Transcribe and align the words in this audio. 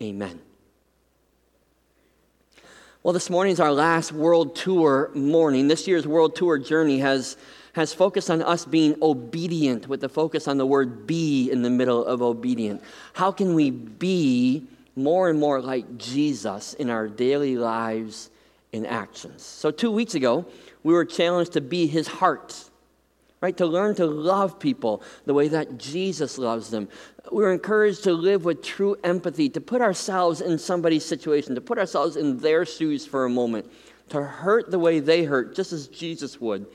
Amen. 0.00 0.40
Well, 3.02 3.12
this 3.12 3.30
morning 3.30 3.52
is 3.52 3.60
our 3.60 3.72
last 3.72 4.12
world 4.12 4.54
tour 4.54 5.10
morning. 5.14 5.66
This 5.66 5.88
year's 5.88 6.06
world 6.06 6.36
tour 6.36 6.58
journey 6.58 7.00
has, 7.00 7.36
has 7.72 7.92
focused 7.92 8.30
on 8.30 8.42
us 8.42 8.64
being 8.64 8.96
obedient, 9.02 9.88
with 9.88 10.00
the 10.00 10.08
focus 10.08 10.46
on 10.46 10.56
the 10.56 10.66
word 10.66 11.06
be 11.06 11.50
in 11.50 11.62
the 11.62 11.70
middle 11.70 12.04
of 12.04 12.22
obedient. 12.22 12.80
How 13.12 13.32
can 13.32 13.54
we 13.54 13.70
be 13.70 14.66
more 14.94 15.28
and 15.28 15.40
more 15.40 15.60
like 15.60 15.98
Jesus 15.98 16.74
in 16.74 16.90
our 16.90 17.08
daily 17.08 17.56
lives 17.56 18.30
and 18.72 18.86
actions? 18.86 19.42
So, 19.42 19.72
two 19.72 19.90
weeks 19.90 20.14
ago, 20.14 20.46
we 20.84 20.92
were 20.92 21.04
challenged 21.04 21.52
to 21.54 21.60
be 21.60 21.88
his 21.88 22.06
heart 22.06 22.70
right? 23.42 23.56
To 23.56 23.66
learn 23.66 23.94
to 23.96 24.06
love 24.06 24.58
people 24.58 25.02
the 25.26 25.34
way 25.34 25.48
that 25.48 25.76
Jesus 25.76 26.38
loves 26.38 26.70
them. 26.70 26.88
We're 27.30 27.52
encouraged 27.52 28.04
to 28.04 28.12
live 28.12 28.44
with 28.44 28.62
true 28.62 28.96
empathy, 29.04 29.50
to 29.50 29.60
put 29.60 29.82
ourselves 29.82 30.40
in 30.40 30.58
somebody's 30.58 31.04
situation, 31.04 31.56
to 31.56 31.60
put 31.60 31.76
ourselves 31.76 32.16
in 32.16 32.38
their 32.38 32.64
shoes 32.64 33.04
for 33.04 33.24
a 33.24 33.28
moment, 33.28 33.70
to 34.10 34.22
hurt 34.22 34.70
the 34.70 34.78
way 34.78 35.00
they 35.00 35.24
hurt, 35.24 35.56
just 35.56 35.72
as 35.72 35.88
Jesus 35.88 36.40
would, 36.40 36.66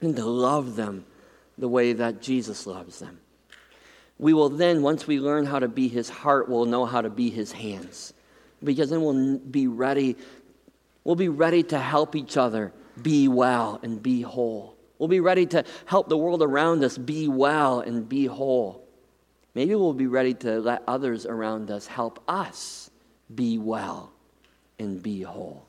and 0.00 0.16
to 0.16 0.24
love 0.24 0.76
them 0.76 1.04
the 1.58 1.68
way 1.68 1.92
that 1.92 2.22
Jesus 2.22 2.66
loves 2.66 2.98
them. 2.98 3.20
We 4.18 4.32
will 4.32 4.48
then, 4.48 4.82
once 4.82 5.06
we 5.06 5.20
learn 5.20 5.44
how 5.44 5.58
to 5.58 5.68
be 5.68 5.88
his 5.88 6.08
heart, 6.08 6.48
we'll 6.48 6.64
know 6.64 6.86
how 6.86 7.02
to 7.02 7.10
be 7.10 7.28
his 7.28 7.52
hands. 7.52 8.14
Because 8.64 8.88
then 8.88 9.02
we'll 9.02 9.38
be 9.38 9.66
ready, 9.66 10.16
we'll 11.04 11.16
be 11.16 11.28
ready 11.28 11.62
to 11.64 11.78
help 11.78 12.16
each 12.16 12.36
other 12.36 12.72
be 13.02 13.28
well 13.28 13.78
and 13.82 14.02
be 14.02 14.22
whole. 14.22 14.76
We'll 15.02 15.08
be 15.08 15.18
ready 15.18 15.46
to 15.46 15.64
help 15.86 16.08
the 16.08 16.16
world 16.16 16.44
around 16.44 16.84
us 16.84 16.96
be 16.96 17.26
well 17.26 17.80
and 17.80 18.08
be 18.08 18.26
whole. 18.26 18.86
Maybe 19.52 19.74
we'll 19.74 19.94
be 19.94 20.06
ready 20.06 20.32
to 20.34 20.60
let 20.60 20.84
others 20.86 21.26
around 21.26 21.72
us 21.72 21.88
help 21.88 22.22
us 22.28 22.88
be 23.34 23.58
well 23.58 24.12
and 24.78 25.02
be 25.02 25.22
whole. 25.22 25.66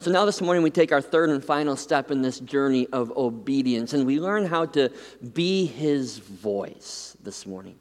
So 0.00 0.10
now 0.10 0.24
this 0.24 0.40
morning 0.40 0.64
we 0.64 0.70
take 0.70 0.90
our 0.90 1.00
third 1.00 1.30
and 1.30 1.44
final 1.44 1.76
step 1.76 2.10
in 2.10 2.20
this 2.20 2.40
journey 2.40 2.88
of 2.88 3.16
obedience 3.16 3.92
and 3.92 4.04
we 4.04 4.18
learn 4.18 4.46
how 4.46 4.66
to 4.66 4.90
be 5.32 5.64
his 5.64 6.18
voice 6.18 7.16
this 7.22 7.46
morning. 7.46 7.78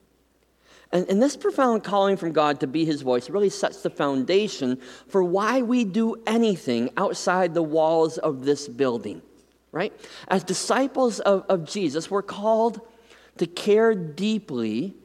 And, 0.91 1.09
and, 1.09 1.19
this 1.19 1.35
profound 1.35 1.83
calling 1.83 2.17
from 2.17 2.33
God 2.33 2.59
to 2.59 2.67
be 2.67 2.85
his 2.85 3.01
voice 3.01 3.31
really 3.31 3.49
sets 3.49 3.81
the 3.81 3.89
foundation 3.89 4.79
for 5.07 5.23
why 5.23 5.63
we 5.63 5.83
do 5.85 6.21
anything 6.27 6.91
outside 6.97 7.55
the 7.55 7.63
walls 7.63 8.19
of 8.19 8.45
this 8.45 8.67
building 8.67 9.23
right? 9.77 9.93
As 10.27 10.43
disciples 10.43 11.19
of, 11.19 11.45
of 11.47 11.63
Jesus, 11.65 12.09
we're 12.09 12.23
called 12.23 12.81
to 13.37 13.45
care 13.45 13.93
deeply 13.93 14.95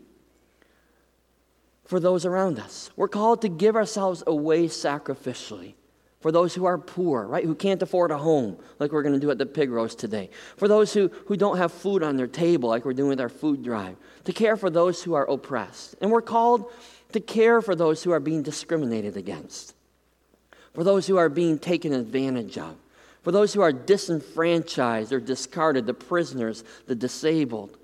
for 1.84 2.00
those 2.00 2.24
around 2.24 2.58
us. 2.58 2.90
We're 2.96 3.08
called 3.08 3.42
to 3.42 3.48
give 3.48 3.76
ourselves 3.76 4.24
away 4.26 4.66
sacrificially 4.66 5.74
for 6.20 6.32
those 6.32 6.54
who 6.54 6.64
are 6.64 6.78
poor, 6.78 7.26
right? 7.26 7.44
Who 7.44 7.54
can't 7.54 7.82
afford 7.82 8.12
a 8.12 8.16
home, 8.16 8.56
like 8.78 8.92
we're 8.92 9.02
going 9.02 9.14
to 9.14 9.20
do 9.20 9.30
at 9.30 9.38
the 9.38 9.44
pig 9.44 9.70
roast 9.70 9.98
today. 9.98 10.30
For 10.56 10.68
those 10.68 10.94
who, 10.94 11.08
who 11.26 11.36
don't 11.36 11.58
have 11.58 11.72
food 11.72 12.02
on 12.02 12.16
their 12.16 12.28
table, 12.28 12.68
like 12.70 12.84
we're 12.84 12.94
doing 12.94 13.10
with 13.10 13.20
our 13.20 13.28
food 13.28 13.62
drive. 13.62 13.96
To 14.24 14.32
care 14.32 14.56
for 14.56 14.70
those 14.70 15.02
who 15.02 15.14
are 15.14 15.28
oppressed. 15.28 15.96
And 16.00 16.10
we're 16.10 16.22
called 16.22 16.70
to 17.12 17.20
care 17.20 17.60
for 17.60 17.74
those 17.74 18.02
who 18.02 18.12
are 18.12 18.20
being 18.20 18.42
discriminated 18.42 19.16
against, 19.16 19.74
for 20.72 20.84
those 20.84 21.06
who 21.06 21.18
are 21.18 21.28
being 21.28 21.58
taken 21.58 21.92
advantage 21.92 22.56
of, 22.56 22.76
for 23.22 23.32
those 23.32 23.54
who 23.54 23.60
are 23.60 23.72
disenfranchised 23.72 25.12
or 25.12 25.20
discarded, 25.20 25.86
the 25.86 25.94
prisoners, 25.94 26.64
the 26.86 26.94
disabled, 26.94 27.76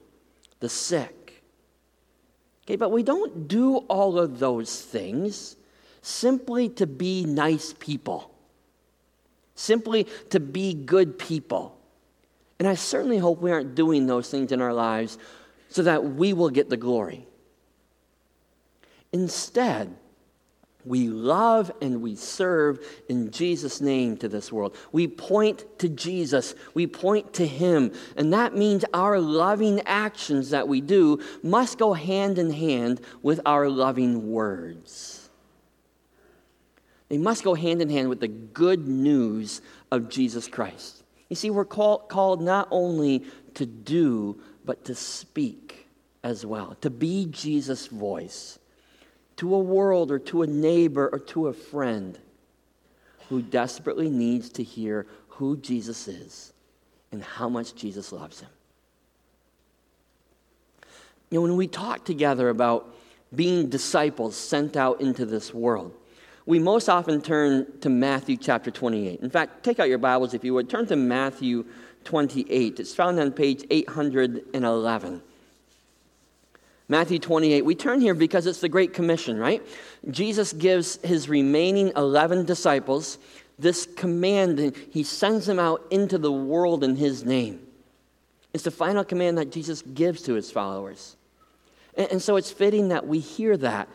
the 0.61 0.69
sick. 0.69 1.42
Okay, 2.64 2.77
but 2.77 2.91
we 2.91 3.03
don't 3.03 3.48
do 3.48 3.77
all 3.77 4.19
of 4.19 4.39
those 4.39 4.83
things 4.83 5.56
simply 6.03 6.69
to 6.70 6.86
be 6.86 7.25
nice 7.25 7.72
people, 7.78 8.30
simply 9.55 10.06
to 10.30 10.41
be 10.41 10.75
good 10.75 11.18
people. 11.18 11.79
And 12.58 12.67
I 12.67 12.74
certainly 12.74 13.18
hope 13.18 13.41
we 13.41 13.52
aren't 13.52 13.74
doing 13.74 14.07
those 14.07 14.29
things 14.29 14.51
in 14.51 14.61
our 14.61 14.74
lives 14.74 15.18
so 15.68 15.83
that 15.83 16.05
we 16.05 16.33
will 16.33 16.51
get 16.51 16.68
the 16.68 16.77
glory. 16.77 17.27
Instead, 19.12 19.95
we 20.88 21.08
love 21.08 21.70
and 21.80 22.00
we 22.00 22.14
serve 22.16 22.84
in 23.08 23.30
Jesus' 23.30 23.80
name 23.80 24.16
to 24.18 24.28
this 24.28 24.50
world. 24.50 24.76
We 24.90 25.06
point 25.06 25.64
to 25.80 25.88
Jesus, 25.88 26.54
we 26.74 26.86
point 26.86 27.34
to 27.34 27.46
Him. 27.46 27.92
And 28.16 28.32
that 28.32 28.56
means 28.56 28.84
our 28.94 29.20
loving 29.20 29.80
actions 29.86 30.50
that 30.50 30.66
we 30.66 30.80
do 30.80 31.22
must 31.42 31.78
go 31.78 31.92
hand 31.92 32.38
in 32.38 32.50
hand 32.50 33.00
with 33.22 33.40
our 33.44 33.68
loving 33.68 34.32
words. 34.32 35.28
They 37.08 37.18
must 37.18 37.44
go 37.44 37.55
hand 37.55 37.80
in 37.80 37.88
hand 37.88 38.08
with 38.08 38.20
the 38.20 38.28
good 38.28 38.86
news 38.86 39.62
of 39.90 40.08
Jesus 40.08 40.46
Christ. 40.46 41.02
You 41.28 41.36
see, 41.36 41.50
we're 41.50 41.64
call, 41.64 41.98
called 41.98 42.42
not 42.42 42.68
only 42.70 43.24
to 43.55 43.66
do, 43.66 44.40
but 44.64 44.84
to 44.86 44.94
speak 44.94 45.88
as 46.22 46.44
well, 46.44 46.76
to 46.80 46.90
be 46.90 47.26
Jesus' 47.26 47.86
voice 47.86 48.58
to 49.38 49.54
a 49.54 49.58
world 49.58 50.10
or 50.10 50.18
to 50.18 50.42
a 50.42 50.46
neighbor 50.46 51.08
or 51.12 51.18
to 51.18 51.46
a 51.46 51.52
friend 51.52 52.18
who 53.28 53.40
desperately 53.40 54.10
needs 54.10 54.50
to 54.50 54.62
hear 54.62 55.06
who 55.28 55.56
Jesus 55.56 56.08
is 56.08 56.52
and 57.12 57.22
how 57.22 57.48
much 57.48 57.74
Jesus 57.74 58.12
loves 58.12 58.40
him. 58.40 58.50
You 61.30 61.38
know, 61.38 61.42
when 61.42 61.56
we 61.56 61.68
talk 61.68 62.04
together 62.04 62.48
about 62.48 62.94
being 63.34 63.68
disciples 63.68 64.34
sent 64.34 64.76
out 64.76 65.00
into 65.00 65.24
this 65.24 65.55
world, 65.55 65.94
we 66.46 66.58
most 66.58 66.88
often 66.88 67.20
turn 67.20 67.78
to 67.80 67.88
Matthew 67.90 68.36
chapter 68.38 68.70
28. 68.70 69.20
In 69.20 69.30
fact, 69.30 69.62
take 69.62 69.78
out 69.78 69.88
your 69.88 69.98
Bibles 69.98 70.34
if 70.34 70.42
you 70.42 70.55
would. 70.55 70.68
Turn 70.68 70.86
to 70.86 70.96
Matthew 70.96 71.66
28. 72.05 72.80
It's 72.80 72.94
found 72.94 73.20
on 73.20 73.32
page 73.32 73.64
811. 73.70 75.22
Matthew 76.88 77.18
28. 77.18 77.64
We 77.64 77.74
turn 77.74 78.00
here 78.00 78.14
because 78.14 78.46
it's 78.46 78.60
the 78.60 78.68
Great 78.68 78.94
Commission, 78.94 79.38
right? 79.38 79.62
Jesus 80.10 80.54
gives 80.54 80.96
his 81.04 81.28
remaining 81.28 81.92
11 81.96 82.46
disciples 82.46 83.18
this 83.58 83.86
command, 83.96 84.58
and 84.58 84.76
he 84.90 85.02
sends 85.02 85.46
them 85.46 85.58
out 85.58 85.84
into 85.90 86.16
the 86.16 86.32
world 86.32 86.82
in 86.82 86.96
his 86.96 87.24
name. 87.24 87.60
It's 88.54 88.64
the 88.64 88.70
final 88.70 89.04
command 89.04 89.36
that 89.36 89.52
Jesus 89.52 89.82
gives 89.82 90.22
to 90.22 90.34
his 90.34 90.50
followers. 90.50 91.16
And, 91.94 92.12
and 92.12 92.22
so 92.22 92.36
it's 92.36 92.50
fitting 92.50 92.88
that 92.88 93.06
we 93.06 93.18
hear 93.18 93.56
that, 93.58 93.88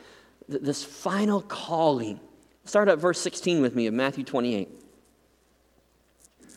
this 0.48 0.84
final 0.84 1.42
calling. 1.42 2.20
Start 2.66 2.90
at 2.90 3.00
verse 3.00 3.20
16 3.20 3.62
with 3.62 3.76
me 3.76 3.88
of 3.88 3.94
Matthew 3.94 4.24
28. 4.24 4.70
It 6.44 6.50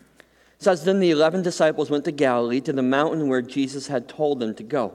says, 0.58 0.84
Then 0.84 1.00
the 1.00 1.10
11 1.10 1.42
disciples 1.42 1.88
went 1.88 2.04
to 2.04 2.12
Galilee, 2.12 2.60
to 2.60 2.72
the 2.72 2.82
mountain 2.82 3.28
where 3.28 3.42
Jesus 3.42 3.86
had 3.86 4.08
told 4.08 4.40
them 4.40 4.54
to 4.56 4.62
go. 4.62 4.94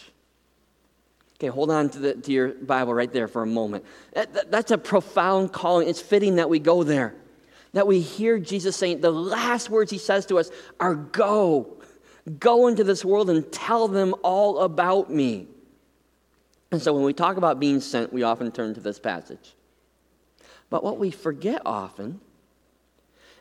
Okay, 1.41 1.47
hold 1.47 1.71
on 1.71 1.89
to, 1.89 1.97
the, 1.97 2.13
to 2.13 2.31
your 2.31 2.49
Bible 2.49 2.93
right 2.93 3.11
there 3.11 3.27
for 3.27 3.41
a 3.41 3.47
moment. 3.47 3.83
That, 4.13 4.51
that's 4.51 4.69
a 4.69 4.77
profound 4.77 5.51
calling. 5.51 5.89
It's 5.89 5.99
fitting 5.99 6.35
that 6.35 6.51
we 6.51 6.59
go 6.59 6.83
there, 6.83 7.15
that 7.73 7.87
we 7.87 7.99
hear 7.99 8.37
Jesus 8.37 8.75
saying 8.75 9.01
the 9.01 9.09
last 9.09 9.67
words 9.67 9.89
he 9.89 9.97
says 9.97 10.27
to 10.27 10.37
us 10.37 10.51
are 10.79 10.93
go. 10.93 11.81
Go 12.37 12.67
into 12.67 12.83
this 12.83 13.03
world 13.03 13.31
and 13.31 13.51
tell 13.51 13.87
them 13.87 14.13
all 14.21 14.59
about 14.59 15.09
me. 15.09 15.47
And 16.71 16.79
so 16.79 16.93
when 16.93 17.01
we 17.01 17.11
talk 17.11 17.37
about 17.37 17.59
being 17.59 17.79
sent, 17.79 18.13
we 18.13 18.21
often 18.21 18.51
turn 18.51 18.75
to 18.75 18.79
this 18.79 18.99
passage. 18.99 19.55
But 20.69 20.83
what 20.83 20.99
we 20.99 21.09
forget 21.09 21.63
often 21.65 22.21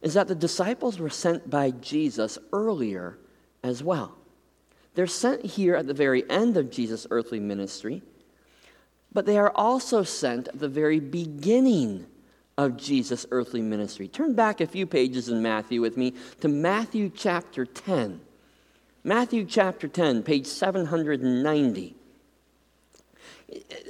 is 0.01 0.15
that 0.15 0.27
the 0.27 0.35
disciples 0.35 0.99
were 0.99 1.11
sent 1.11 1.51
by 1.51 1.71
Jesus 1.71 2.39
earlier 2.51 3.19
as 3.63 3.85
well. 3.85 4.17
They're 4.95 5.07
sent 5.07 5.45
here 5.45 5.77
at 5.77 5.87
the 5.87 5.95
very 5.95 6.29
end 6.29 6.57
of 6.57 6.71
Jesus' 6.71 7.07
earthly 7.11 7.41
ministry, 7.41 8.03
but 9.13 9.27
they 9.27 9.39
are 9.39 9.53
also 9.55 10.03
sent 10.03 10.49
at 10.49 10.59
the 10.59 10.69
very 10.69 11.01
beginning 11.01 12.07
of 12.59 12.77
Jesus' 12.77 13.25
earthly 13.31 13.63
ministry. 13.63 14.09
Turn 14.09 14.35
back 14.35 14.61
a 14.61 14.67
few 14.67 14.87
pages 14.87 15.29
in 15.29 15.43
Matthew 15.43 15.81
with 15.81 15.97
me 15.97 16.15
to 16.41 16.49
Matthew 16.49 17.09
chapter 17.09 17.65
10. 17.65 18.21
Matthew 19.03 19.47
chapter 19.47 19.89
10, 19.89 20.23
page 20.23 20.47
790. 20.47 21.95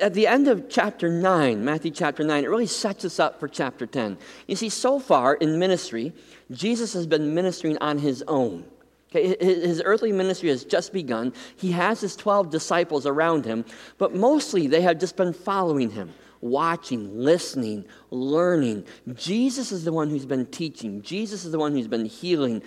at 0.00 0.14
the 0.14 0.26
end 0.26 0.46
of 0.46 0.68
chapter 0.68 1.08
9, 1.08 1.64
Matthew 1.64 1.90
chapter 1.90 2.22
9, 2.22 2.44
it 2.44 2.48
really 2.48 2.66
sets 2.66 3.04
us 3.04 3.18
up 3.18 3.40
for 3.40 3.48
chapter 3.48 3.86
10. 3.86 4.16
You 4.46 4.54
see, 4.54 4.68
so 4.68 5.00
far 5.00 5.34
in 5.34 5.58
ministry, 5.58 6.12
Jesus 6.50 6.92
has 6.92 7.06
been 7.06 7.34
ministering 7.34 7.76
on 7.78 7.98
his 7.98 8.22
own. 8.28 8.64
Okay, 9.12 9.36
his 9.40 9.82
earthly 9.84 10.12
ministry 10.12 10.50
has 10.50 10.64
just 10.64 10.92
begun. 10.92 11.32
He 11.56 11.72
has 11.72 12.00
his 12.00 12.14
12 12.14 12.48
disciples 12.50 13.06
around 13.06 13.44
him, 13.44 13.64
but 13.98 14.14
mostly 14.14 14.68
they 14.68 14.82
have 14.82 15.00
just 15.00 15.16
been 15.16 15.32
following 15.32 15.90
him, 15.90 16.14
watching, 16.40 17.18
listening, 17.18 17.86
learning. 18.10 18.84
Jesus 19.14 19.72
is 19.72 19.84
the 19.84 19.92
one 19.92 20.10
who's 20.10 20.26
been 20.26 20.46
teaching, 20.46 21.02
Jesus 21.02 21.44
is 21.44 21.50
the 21.50 21.58
one 21.58 21.72
who's 21.72 21.88
been 21.88 22.04
healing. 22.04 22.62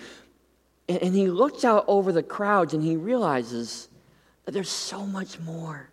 And 0.90 1.16
he 1.16 1.28
looks 1.28 1.64
out 1.64 1.86
over 1.88 2.12
the 2.12 2.24
crowds 2.24 2.74
and 2.74 2.84
he 2.84 2.98
realizes 2.98 3.88
that 4.44 4.52
there's 4.52 4.70
so 4.70 5.06
much 5.06 5.40
more. 5.40 5.90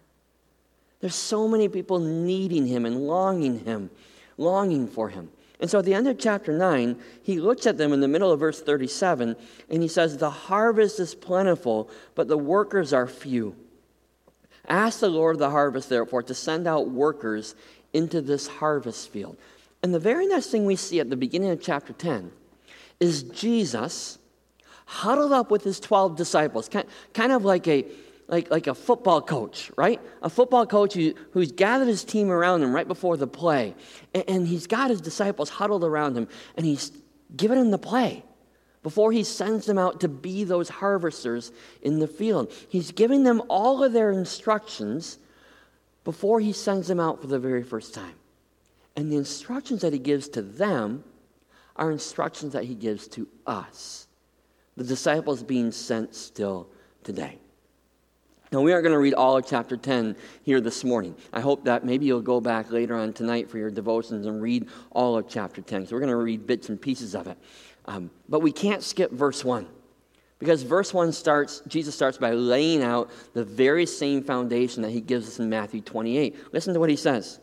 There's 0.99 1.15
so 1.15 1.47
many 1.47 1.69
people 1.69 2.01
needing 2.01 2.67
him 2.67 2.85
and 2.85 3.07
longing 3.07 3.61
him, 3.61 3.91
longing 4.37 4.89
for 4.89 5.09
him. 5.09 5.31
And 5.61 5.71
so 5.71 5.81
at 5.81 5.85
the 5.85 5.95
end 5.95 6.09
of 6.09 6.19
chapter 6.19 6.53
9, 6.53 6.97
he 7.23 7.39
looks 7.39 7.67
at 7.67 7.77
them 7.77 7.93
in 7.93 8.01
the 8.01 8.09
middle 8.09 8.33
of 8.33 8.41
verse 8.41 8.61
37 8.63 9.37
and 9.69 9.83
he 9.83 9.89
says, 9.89 10.17
The 10.17 10.31
harvest 10.31 10.99
is 10.99 11.15
plentiful, 11.15 11.91
but 12.15 12.29
the 12.29 12.39
workers 12.39 12.93
are 12.93 13.07
few. 13.07 13.55
Ask 14.67 15.01
the 15.01 15.09
Lord 15.09 15.37
of 15.37 15.41
the 15.41 15.51
harvest, 15.51 15.89
therefore, 15.89 16.23
to 16.25 16.35
send 16.35 16.67
out 16.67 16.89
workers 16.89 17.55
into 17.93 18.23
this 18.23 18.47
harvest 18.47 19.11
field. 19.11 19.37
And 19.83 19.95
the 19.95 19.99
very 19.99 20.27
next 20.27 20.47
thing 20.47 20.65
we 20.65 20.77
see 20.77 21.01
at 21.01 21.11
the 21.11 21.17
beginning 21.17 21.51
of 21.51 21.61
chapter 21.61 21.93
10 21.93 22.33
is 22.99 23.23
Jesus 23.25 24.19
huddled 24.87 25.33
up 25.33 25.51
with 25.51 25.65
his 25.65 25.79
12 25.81 26.17
disciples, 26.17 26.69
kind 26.69 27.33
of 27.33 27.45
like 27.45 27.69
a 27.69 27.85
like, 28.31 28.49
like 28.49 28.69
a 28.69 28.75
football 28.75 29.21
coach, 29.21 29.73
right? 29.77 30.01
A 30.23 30.31
football 30.31 30.65
coach 30.65 30.95
who, 30.95 31.15
who's 31.33 31.51
gathered 31.51 31.89
his 31.89 32.05
team 32.05 32.31
around 32.31 32.63
him 32.63 32.73
right 32.73 32.87
before 32.87 33.17
the 33.17 33.27
play. 33.27 33.75
And, 34.15 34.25
and 34.29 34.49
he's 34.49 34.69
got 34.69 34.89
his 34.89 35.01
disciples 35.01 35.51
huddled 35.51 35.83
around 35.83 36.17
him, 36.17 36.29
and 36.57 36.65
he's 36.65 36.93
given 37.37 37.59
them 37.59 37.73
the 37.73 37.79
play 37.79 38.25
before 38.85 39.11
he 39.11 39.25
sends 39.25 39.67
them 39.67 39.79
out 39.79 40.01
to 40.01 40.09
be 40.09 40.45
those 40.45 40.69
harvesters 40.69 41.51
in 41.83 41.99
the 41.99 42.07
field. 42.07 42.53
He's 42.69 42.93
giving 42.93 43.25
them 43.25 43.43
all 43.49 43.83
of 43.83 43.93
their 43.93 44.13
instructions 44.13 45.19
before 46.05 46.41
he 46.41 46.53
sends 46.53 46.87
them 46.87 47.01
out 47.01 47.21
for 47.21 47.27
the 47.27 47.39
very 47.39 47.65
first 47.65 47.93
time. 47.93 48.15
And 48.97 49.11
the 49.11 49.17
instructions 49.17 49.83
that 49.83 49.93
he 49.93 49.99
gives 49.99 50.29
to 50.31 50.43
them 50.43 51.03
are 51.75 51.91
instructions 51.91 52.53
that 52.53 52.65
he 52.65 52.75
gives 52.77 53.09
to 53.09 53.27
us, 53.45 54.07
the 54.77 54.85
disciples 54.85 55.43
being 55.43 55.73
sent 55.73 56.15
still 56.15 56.69
today. 57.03 57.40
Now, 58.53 58.61
we 58.63 58.73
aren't 58.73 58.83
going 58.83 58.95
to 58.95 58.99
read 58.99 59.15
all 59.15 59.37
of 59.37 59.47
chapter 59.47 59.77
10 59.77 60.17
here 60.43 60.61
this 60.61 60.83
morning. 60.83 61.15
I 61.33 61.41
hope 61.41 61.65
that 61.67 61.85
maybe 61.85 62.07
you'll 62.07 62.21
go 62.21 62.41
back 62.41 62.73
later 62.73 62.97
on 62.97 63.13
tonight 63.13 63.49
for 63.49 63.59
your 63.59 63.71
devotions 63.71 64.27
and 64.27 64.43
read 64.43 64.67
all 64.91 65.17
of 65.17 65.29
chapter 65.29 65.63
10. 65.63 65.87
So, 65.87 65.95
we're 65.95 66.01
going 66.01 66.11
to 66.11 66.17
read 66.17 66.49
bits 66.49 66.69
and 66.69 66.81
pieces 66.81 67.15
of 67.15 67.29
it. 67.29 67.39
Um, 67.87 68.11
but 68.29 68.41
we 68.41 68.51
can't 68.51 68.83
skip 68.83 69.13
verse 69.13 69.45
1. 69.45 69.69
Because 70.41 70.65
verse 70.65 70.93
1 70.93 71.13
starts, 71.13 71.63
Jesus 71.69 71.95
starts 71.95 72.19
by 72.19 72.33
laying 72.33 72.83
out 72.83 73.11
the 73.35 73.45
very 73.45 73.87
same 73.87 74.25
foundation 74.25 74.83
that 74.83 74.91
he 74.91 75.01
gives 75.01 75.29
us 75.29 75.39
in 75.39 75.49
Matthew 75.49 75.81
28. 75.81 76.53
Listen 76.53 76.75
to 76.75 76.81
what 76.81 76.91
he 76.91 76.97
says. 76.97 77.39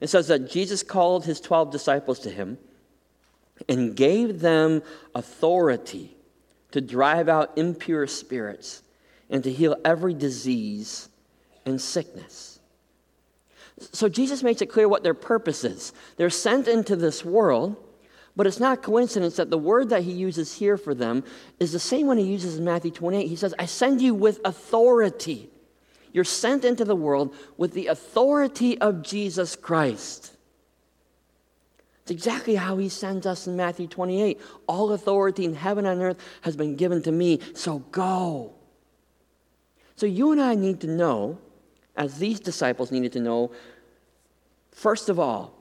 It 0.00 0.08
says 0.08 0.28
that 0.28 0.50
Jesus 0.50 0.82
called 0.82 1.26
his 1.26 1.40
12 1.40 1.70
disciples 1.70 2.18
to 2.20 2.30
him 2.30 2.58
and 3.68 3.94
gave 3.94 4.40
them 4.40 4.82
authority 5.14 6.16
to 6.72 6.80
drive 6.80 7.28
out 7.28 7.56
impure 7.56 8.06
spirits 8.06 8.82
and 9.30 9.42
to 9.44 9.52
heal 9.52 9.76
every 9.84 10.12
disease 10.12 11.08
and 11.64 11.80
sickness. 11.80 12.58
So 13.92 14.08
Jesus 14.08 14.42
makes 14.42 14.60
it 14.60 14.66
clear 14.66 14.88
what 14.88 15.02
their 15.02 15.14
purpose 15.14 15.64
is. 15.64 15.92
They're 16.16 16.28
sent 16.28 16.68
into 16.68 16.96
this 16.96 17.24
world, 17.24 17.76
but 18.36 18.46
it's 18.46 18.60
not 18.60 18.82
coincidence 18.82 19.36
that 19.36 19.50
the 19.50 19.58
word 19.58 19.88
that 19.88 20.02
he 20.02 20.12
uses 20.12 20.52
here 20.52 20.76
for 20.76 20.94
them 20.94 21.24
is 21.58 21.72
the 21.72 21.78
same 21.78 22.06
one 22.06 22.18
he 22.18 22.24
uses 22.24 22.58
in 22.58 22.64
Matthew 22.64 22.90
28. 22.90 23.26
He 23.26 23.36
says, 23.36 23.54
I 23.58 23.66
send 23.66 24.02
you 24.02 24.14
with 24.14 24.40
authority. 24.44 25.48
You're 26.12 26.24
sent 26.24 26.64
into 26.64 26.84
the 26.84 26.96
world 26.96 27.34
with 27.56 27.72
the 27.72 27.86
authority 27.86 28.78
of 28.78 29.02
Jesus 29.02 29.56
Christ. 29.56 30.36
It's 32.02 32.10
exactly 32.10 32.56
how 32.56 32.76
he 32.76 32.88
sends 32.88 33.24
us 33.26 33.46
in 33.46 33.56
Matthew 33.56 33.86
28. 33.86 34.40
All 34.66 34.92
authority 34.92 35.44
in 35.44 35.54
heaven 35.54 35.86
and 35.86 36.02
earth 36.02 36.18
has 36.42 36.56
been 36.56 36.76
given 36.76 37.02
to 37.02 37.12
me, 37.12 37.40
so 37.54 37.78
go. 37.78 38.54
So 40.00 40.06
you 40.06 40.32
and 40.32 40.40
I 40.40 40.54
need 40.54 40.80
to 40.80 40.86
know, 40.86 41.36
as 41.94 42.16
these 42.16 42.40
disciples 42.40 42.90
needed 42.90 43.12
to 43.12 43.20
know, 43.20 43.50
first 44.72 45.10
of 45.10 45.18
all, 45.18 45.52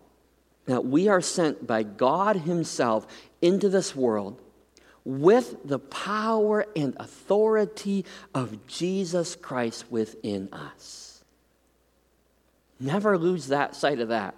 that 0.65 0.85
we 0.85 1.09
are 1.09 1.19
sent 1.19 1.67
by 1.67 1.83
God 1.83 2.37
Himself 2.37 3.05
into 3.41 3.67
this 3.67 3.93
world 3.93 4.41
with 5.03 5.57
the 5.65 5.77
power 5.77 6.65
and 6.73 6.95
authority 7.01 8.05
of 8.33 8.65
Jesus 8.65 9.35
Christ 9.35 9.91
within 9.91 10.47
us. 10.53 11.21
Never 12.79 13.17
lose 13.17 13.47
that 13.47 13.75
sight 13.75 13.99
of 13.99 14.07
that. 14.07 14.35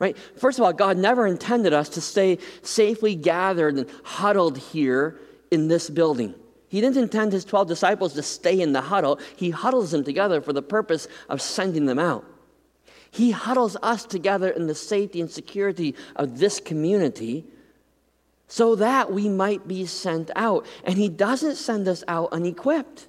Right? 0.00 0.18
First 0.36 0.58
of 0.58 0.64
all, 0.64 0.72
God 0.72 0.96
never 0.96 1.28
intended 1.28 1.72
us 1.72 1.88
to 1.90 2.00
stay 2.00 2.38
safely 2.62 3.14
gathered 3.14 3.76
and 3.76 3.88
huddled 4.02 4.58
here 4.58 5.16
in 5.52 5.68
this 5.68 5.88
building. 5.88 6.34
He 6.68 6.80
didn't 6.80 6.98
intend 6.98 7.32
his 7.32 7.44
12 7.46 7.66
disciples 7.66 8.12
to 8.14 8.22
stay 8.22 8.60
in 8.60 8.72
the 8.72 8.82
huddle. 8.82 9.18
He 9.36 9.50
huddles 9.50 9.90
them 9.90 10.04
together 10.04 10.40
for 10.40 10.52
the 10.52 10.62
purpose 10.62 11.08
of 11.28 11.40
sending 11.40 11.86
them 11.86 11.98
out. 11.98 12.24
He 13.10 13.30
huddles 13.30 13.76
us 13.82 14.04
together 14.04 14.50
in 14.50 14.66
the 14.66 14.74
safety 14.74 15.20
and 15.20 15.30
security 15.30 15.94
of 16.14 16.38
this 16.38 16.60
community 16.60 17.46
so 18.48 18.74
that 18.76 19.10
we 19.10 19.28
might 19.28 19.66
be 19.66 19.86
sent 19.86 20.30
out. 20.36 20.66
And 20.84 20.98
he 20.98 21.08
doesn't 21.08 21.56
send 21.56 21.88
us 21.88 22.04
out 22.06 22.32
unequipped. 22.32 23.08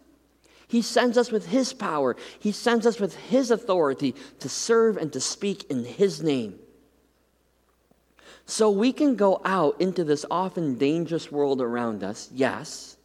He 0.70 0.82
sends 0.82 1.18
us 1.18 1.32
with 1.32 1.48
his 1.48 1.74
power, 1.74 2.16
he 2.40 2.52
sends 2.52 2.86
us 2.86 3.00
with 3.00 3.16
his 3.16 3.50
authority 3.50 4.14
to 4.40 4.48
serve 4.48 4.98
and 4.98 5.12
to 5.14 5.20
speak 5.20 5.64
in 5.70 5.84
his 5.84 6.22
name. 6.22 6.60
So 8.46 8.70
we 8.70 8.94
can 8.94 9.16
go 9.16 9.42
out 9.44 9.82
into 9.82 10.04
this 10.04 10.26
often 10.30 10.76
dangerous 10.78 11.32
world 11.32 11.60
around 11.60 12.04
us, 12.04 12.30
yes 12.32 12.98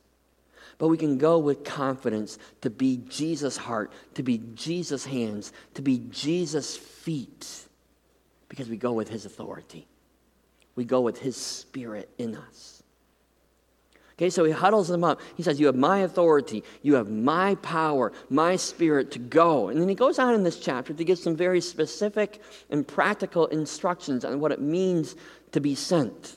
but 0.79 0.89
we 0.89 0.97
can 0.97 1.19
go 1.19 1.39
with 1.39 1.65
confidence 1.65 2.39
to 2.61 2.71
be 2.71 3.01
Jesus' 3.09 3.57
heart, 3.57 3.93
to 4.15 4.23
be 4.23 4.41
Jesus' 4.55 5.05
hands, 5.05 5.53
to 5.75 5.83
be 5.83 5.99
Jesus' 6.11 6.77
feet, 6.77 7.67
because 8.49 8.69
we 8.69 8.77
go 8.77 8.93
with 8.93 9.09
his 9.09 9.27
authority. 9.27 9.87
We 10.77 10.85
go 10.85 11.01
with 11.01 11.19
his 11.19 11.37
spirit 11.37 12.09
in 12.19 12.35
us. 12.35 12.83
Okay, 14.17 14.31
so 14.31 14.45
he 14.45 14.53
huddles 14.53 14.87
them 14.87 15.03
up. 15.03 15.21
He 15.37 15.43
says, 15.43 15.59
You 15.59 15.67
have 15.67 15.75
my 15.75 16.01
authority, 16.01 16.63
you 16.83 16.95
have 16.95 17.11
my 17.11 17.57
power, 17.57 18.13
my 18.31 18.55
spirit 18.57 19.11
to 19.13 19.19
go. 19.19 19.69
And 19.69 19.81
then 19.81 19.89
he 19.89 19.97
goes 19.97 20.21
on 20.21 20.35
in 20.35 20.45
this 20.45 20.61
chapter 20.61 20.95
to 20.95 21.05
give 21.05 21.19
some 21.19 21.35
very 21.35 21.61
specific 21.61 22.41
and 22.71 22.87
practical 22.87 23.47
instructions 23.47 24.25
on 24.25 24.39
what 24.39 24.53
it 24.53 24.61
means 24.61 25.17
to 25.51 25.61
be 25.61 25.75
sent. 25.75 26.37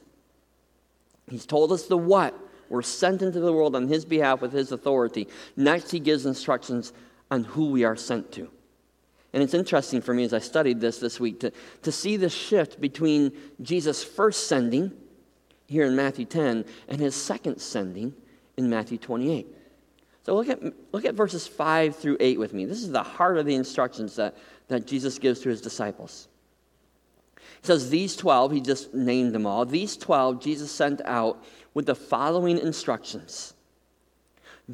He's 1.30 1.46
told 1.46 1.72
us 1.72 1.84
the 1.84 1.98
what, 1.98 2.34
we're 2.70 2.82
sent 2.82 3.22
into 3.22 3.40
the 3.40 3.54
world 3.54 3.76
on 3.76 3.88
his 3.88 4.06
behalf 4.06 4.42
with 4.42 4.52
his 4.52 4.72
authority. 4.72 5.28
Next, 5.56 5.92
he 5.92 6.00
gives 6.00 6.26
instructions 6.26 6.94
on 7.32 7.44
who 7.44 7.72
we 7.72 7.84
are 7.84 7.96
sent 7.96 8.32
to. 8.34 8.50
And 9.34 9.44
it's 9.44 9.54
interesting 9.54 10.02
for 10.02 10.14
me 10.14 10.24
as 10.24 10.34
I 10.34 10.40
studied 10.40 10.80
this 10.80 11.00
this 11.00 11.20
week 11.20 11.40
to, 11.42 11.52
to 11.84 11.92
see 11.92 12.18
the 12.18 12.30
shift 12.30 12.80
between 12.80 13.32
Jesus' 13.62 14.04
first 14.04 14.48
sending 14.48 14.92
here 15.68 15.86
in 15.86 15.96
Matthew 15.96 16.26
10 16.26 16.66
and 16.88 17.00
his 17.00 17.16
second 17.16 17.60
sending 17.60 18.14
in 18.56 18.70
Matthew 18.70 18.98
28. 18.98 19.48
So 20.26 20.36
look 20.36 20.50
at, 20.50 20.62
look 20.92 21.06
at 21.06 21.14
verses 21.14 21.48
5 21.48 21.96
through 21.96 22.18
8 22.20 22.40
with 22.40 22.54
me. 22.54 22.66
This 22.66 22.82
is 22.82 22.92
the 22.92 23.04
heart 23.04 23.38
of 23.38 23.46
the 23.46 23.56
instructions 23.56 24.16
that, 24.16 24.36
that 24.68 24.88
Jesus 24.88 25.20
gives 25.20 25.40
to 25.42 25.50
his 25.50 25.62
disciples. 25.62 26.28
He 27.62 27.68
says, 27.68 27.90
These 27.90 28.16
12, 28.16 28.52
he 28.52 28.62
just 28.62 28.94
named 28.94 29.34
them 29.34 29.46
all, 29.46 29.66
these 29.66 29.96
12 29.98 30.42
Jesus 30.42 30.72
sent 30.72 31.02
out 31.06 31.44
with 31.78 31.86
the 31.86 31.94
following 31.94 32.58
instructions 32.58 33.54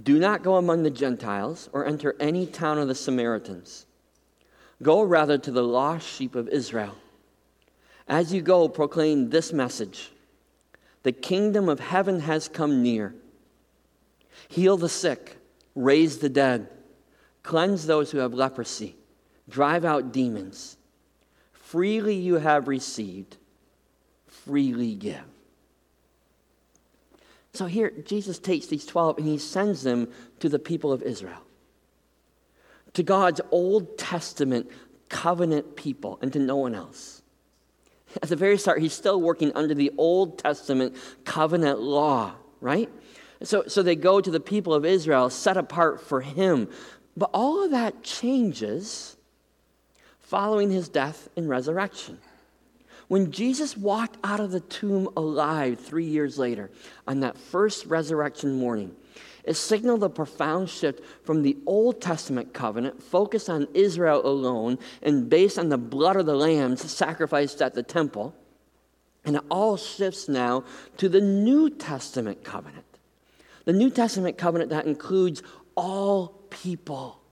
Do 0.04 0.18
not 0.18 0.42
go 0.42 0.56
among 0.56 0.84
the 0.84 0.90
Gentiles 0.90 1.70
or 1.74 1.86
enter 1.86 2.16
any 2.18 2.48
town 2.48 2.78
of 2.78 2.88
the 2.88 2.96
Samaritans. 2.96 3.86
Go 4.82 5.02
rather 5.02 5.38
to 5.38 5.52
the 5.52 5.66
lost 5.66 6.08
sheep 6.08 6.34
of 6.34 6.48
Israel. 6.48 6.96
As 8.08 8.34
you 8.34 8.42
go, 8.42 8.70
proclaim 8.70 9.30
this 9.32 9.52
message 9.52 10.12
The 11.04 11.12
kingdom 11.12 11.68
of 11.68 11.82
heaven 11.82 12.22
has 12.22 12.48
come 12.48 12.82
near. 12.82 13.14
Heal 14.48 14.78
the 14.78 14.88
sick, 14.88 15.36
raise 15.76 16.20
the 16.20 16.30
dead, 16.30 16.70
cleanse 17.44 17.86
those 17.86 18.12
who 18.12 18.20
have 18.20 18.34
leprosy, 18.34 18.96
drive 19.50 19.84
out 19.84 20.14
demons. 20.14 20.78
Freely 21.52 22.16
you 22.16 22.36
have 22.36 22.70
received, 22.70 23.36
freely 24.26 24.96
give. 24.96 25.33
So 27.54 27.68
here, 27.68 27.92
Jesus 28.06 28.40
takes 28.40 28.66
these 28.66 28.86
12 28.86 29.20
and 29.20 29.28
he 29.28 29.38
sends 29.38 29.84
them 29.84 30.10
to 30.40 30.50
the 30.50 30.60
people 30.60 30.92
of 30.92 31.04
Israel, 31.04 31.42
to 32.94 33.04
God's 33.04 33.42
Old 33.52 33.98
Testament 33.98 34.70
covenant 35.10 35.76
people 35.76 36.18
and 36.22 36.34
to 36.34 36.40
no 36.40 36.56
one 36.56 36.74
else. 36.74 37.22
At 38.22 38.30
the 38.30 38.36
very 38.36 38.58
start, 38.58 38.82
he's 38.82 38.94
still 38.94 39.22
working 39.22 39.52
under 39.56 39.74
the 39.74 39.92
Old 39.98 40.40
Testament 40.40 40.96
covenant 41.26 41.80
law, 41.80 42.34
right? 42.62 42.90
So, 43.44 43.64
so 43.68 43.84
they 43.84 43.96
go 43.96 44.22
to 44.22 44.32
the 44.32 44.40
people 44.40 44.74
of 44.74 44.86
Israel 44.86 45.30
set 45.30 45.58
apart 45.58 46.02
for 46.02 46.22
him. 46.22 46.70
But 47.16 47.30
all 47.34 47.64
of 47.64 47.72
that 47.72 48.04
changes 48.04 49.16
following 50.20 50.72
his 50.72 50.90
death 50.90 51.30
and 51.36 51.48
resurrection. 51.48 52.20
When 53.08 53.32
Jesus 53.32 53.78
walked 53.78 54.18
out 54.24 54.40
of 54.40 54.52
the 54.52 54.60
tomb 54.60 55.10
alive 55.18 55.80
three 55.80 56.06
years 56.06 56.38
later, 56.38 56.72
on 57.08 57.20
that 57.22 57.38
first 57.38 57.86
resurrection 57.86 58.58
morning, 58.58 58.96
it 59.44 59.56
signaled 59.56 60.04
a 60.04 60.10
profound 60.10 60.70
shift 60.70 61.02
from 61.24 61.42
the 61.42 61.58
Old 61.66 62.02
Testament 62.02 62.54
covenant, 62.54 63.04
focused 63.04 63.50
on 63.50 63.68
Israel 63.74 64.26
alone 64.26 64.80
and 65.02 65.30
based 65.30 65.60
on 65.60 65.70
the 65.70 65.78
blood 65.78 66.16
of 66.16 66.26
the 66.26 66.36
lambs 66.36 66.90
sacrificed 66.90 67.62
at 67.62 67.74
the 67.74 67.84
temple. 67.84 68.34
And 69.26 69.36
it 69.36 69.44
all 69.50 69.78
shifts 69.78 70.30
now 70.30 70.64
to 70.98 71.10
the 71.10 71.22
New 71.22 71.70
Testament 71.70 72.44
covenant. 72.44 72.86
The 73.66 73.74
New 73.74 73.90
Testament 73.90 74.38
covenant 74.38 74.70
that 74.72 74.86
includes 74.86 75.42
all 75.76 76.28
people 76.50 77.23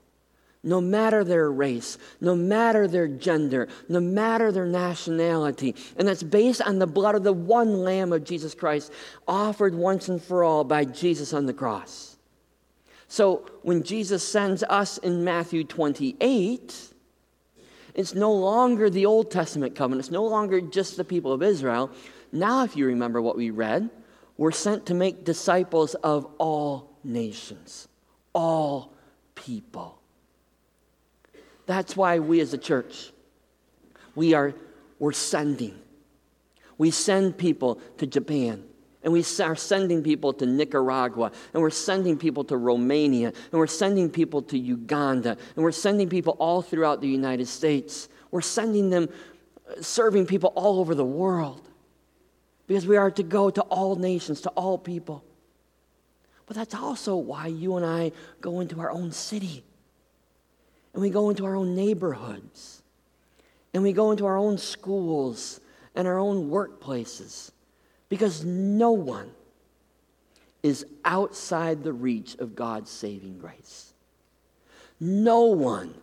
no 0.62 0.80
matter 0.80 1.24
their 1.24 1.50
race, 1.50 1.98
no 2.20 2.36
matter 2.36 2.86
their 2.86 3.08
gender, 3.08 3.68
no 3.88 4.00
matter 4.00 4.52
their 4.52 4.66
nationality. 4.66 5.74
And 5.96 6.06
that's 6.06 6.22
based 6.22 6.62
on 6.62 6.78
the 6.78 6.86
blood 6.86 7.14
of 7.14 7.24
the 7.24 7.32
one 7.32 7.82
Lamb 7.82 8.12
of 8.12 8.24
Jesus 8.24 8.54
Christ, 8.54 8.92
offered 9.26 9.74
once 9.74 10.08
and 10.08 10.22
for 10.22 10.44
all 10.44 10.64
by 10.64 10.84
Jesus 10.84 11.32
on 11.32 11.46
the 11.46 11.52
cross. 11.52 12.16
So 13.08 13.44
when 13.62 13.82
Jesus 13.82 14.26
sends 14.26 14.62
us 14.62 14.98
in 14.98 15.24
Matthew 15.24 15.64
28, 15.64 16.90
it's 17.94 18.14
no 18.14 18.32
longer 18.32 18.88
the 18.88 19.06
Old 19.06 19.30
Testament 19.30 19.74
covenant, 19.74 20.00
it's 20.00 20.10
no 20.10 20.24
longer 20.24 20.60
just 20.60 20.96
the 20.96 21.04
people 21.04 21.32
of 21.32 21.42
Israel. 21.42 21.90
Now, 22.30 22.64
if 22.64 22.76
you 22.76 22.86
remember 22.86 23.20
what 23.20 23.36
we 23.36 23.50
read, 23.50 23.90
we're 24.38 24.52
sent 24.52 24.86
to 24.86 24.94
make 24.94 25.24
disciples 25.24 25.94
of 25.96 26.24
all 26.38 26.96
nations, 27.04 27.88
all 28.32 28.94
people. 29.34 30.01
That's 31.66 31.96
why 31.96 32.18
we 32.18 32.40
as 32.40 32.52
a 32.54 32.58
church, 32.58 33.12
we 34.14 34.34
are 34.34 34.54
we're 34.98 35.12
sending. 35.12 35.78
We 36.78 36.92
send 36.92 37.36
people 37.36 37.80
to 37.98 38.06
Japan. 38.06 38.64
And 39.04 39.12
we 39.12 39.24
are 39.40 39.56
sending 39.56 40.04
people 40.04 40.32
to 40.34 40.46
Nicaragua, 40.46 41.32
and 41.52 41.60
we're 41.60 41.70
sending 41.70 42.16
people 42.16 42.44
to 42.44 42.56
Romania, 42.56 43.28
and 43.28 43.52
we're 43.52 43.66
sending 43.66 44.08
people 44.08 44.42
to 44.42 44.56
Uganda, 44.56 45.36
and 45.56 45.64
we're 45.64 45.72
sending 45.72 46.08
people 46.08 46.36
all 46.38 46.62
throughout 46.62 47.00
the 47.00 47.08
United 47.08 47.48
States. 47.48 48.08
We're 48.30 48.42
sending 48.42 48.90
them, 48.90 49.08
uh, 49.68 49.82
serving 49.82 50.26
people 50.26 50.52
all 50.54 50.78
over 50.78 50.94
the 50.94 51.04
world, 51.04 51.68
because 52.68 52.86
we 52.86 52.96
are 52.96 53.10
to 53.10 53.24
go 53.24 53.50
to 53.50 53.62
all 53.62 53.96
nations, 53.96 54.40
to 54.42 54.50
all 54.50 54.78
people. 54.78 55.24
But 56.46 56.54
that's 56.54 56.76
also 56.76 57.16
why 57.16 57.48
you 57.48 57.76
and 57.76 57.84
I 57.84 58.12
go 58.40 58.60
into 58.60 58.78
our 58.78 58.92
own 58.92 59.10
city 59.10 59.64
and 60.92 61.02
we 61.02 61.10
go 61.10 61.30
into 61.30 61.46
our 61.46 61.56
own 61.56 61.74
neighborhoods, 61.74 62.82
and 63.72 63.82
we 63.82 63.92
go 63.92 64.10
into 64.10 64.26
our 64.26 64.36
own 64.36 64.58
schools 64.58 65.60
and 65.94 66.06
our 66.06 66.18
own 66.18 66.50
workplaces, 66.50 67.50
because 68.08 68.44
no 68.44 68.92
one 68.92 69.30
is 70.62 70.86
outside 71.04 71.82
the 71.82 71.92
reach 71.92 72.36
of 72.36 72.54
God's 72.54 72.90
saving 72.90 73.38
grace. 73.38 73.92
No 75.00 75.46
one 75.46 75.94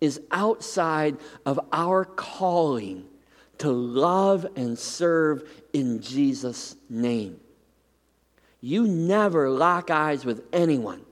is 0.00 0.20
outside 0.30 1.16
of 1.44 1.58
our 1.72 2.04
calling 2.04 3.04
to 3.58 3.70
love 3.70 4.46
and 4.56 4.78
serve 4.78 5.42
in 5.72 6.00
Jesus' 6.00 6.76
name. 6.88 7.40
You 8.60 8.86
never 8.86 9.50
lock 9.50 9.90
eyes 9.90 10.24
with 10.24 10.44
anyone 10.52 11.04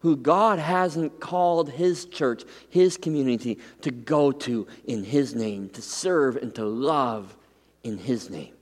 who 0.00 0.16
God 0.16 0.58
hasn't 0.58 1.20
called 1.20 1.70
his 1.70 2.06
church, 2.06 2.42
his 2.68 2.96
community 2.96 3.58
to 3.82 3.90
go 3.90 4.32
to 4.32 4.66
in 4.84 5.04
his 5.04 5.34
name, 5.34 5.68
to 5.70 5.82
serve 5.82 6.36
and 6.36 6.54
to 6.54 6.64
love 6.64 7.36
in 7.84 7.98
his 7.98 8.30
name. 8.30 8.54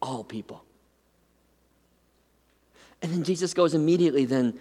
All 0.00 0.24
people. 0.24 0.64
And 3.02 3.12
then 3.12 3.24
Jesus 3.24 3.54
goes 3.54 3.74
immediately 3.74 4.26
then 4.26 4.58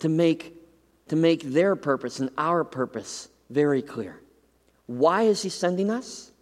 to 0.00 0.08
make, 0.08 0.54
to 1.08 1.16
make 1.16 1.42
their 1.42 1.74
purpose 1.74 2.20
and 2.20 2.30
our 2.36 2.64
purpose 2.64 3.28
very 3.50 3.82
clear. 3.82 4.20
Why 4.86 5.22
is 5.22 5.42
he 5.42 5.48
sending 5.48 5.90
us? 5.90 6.32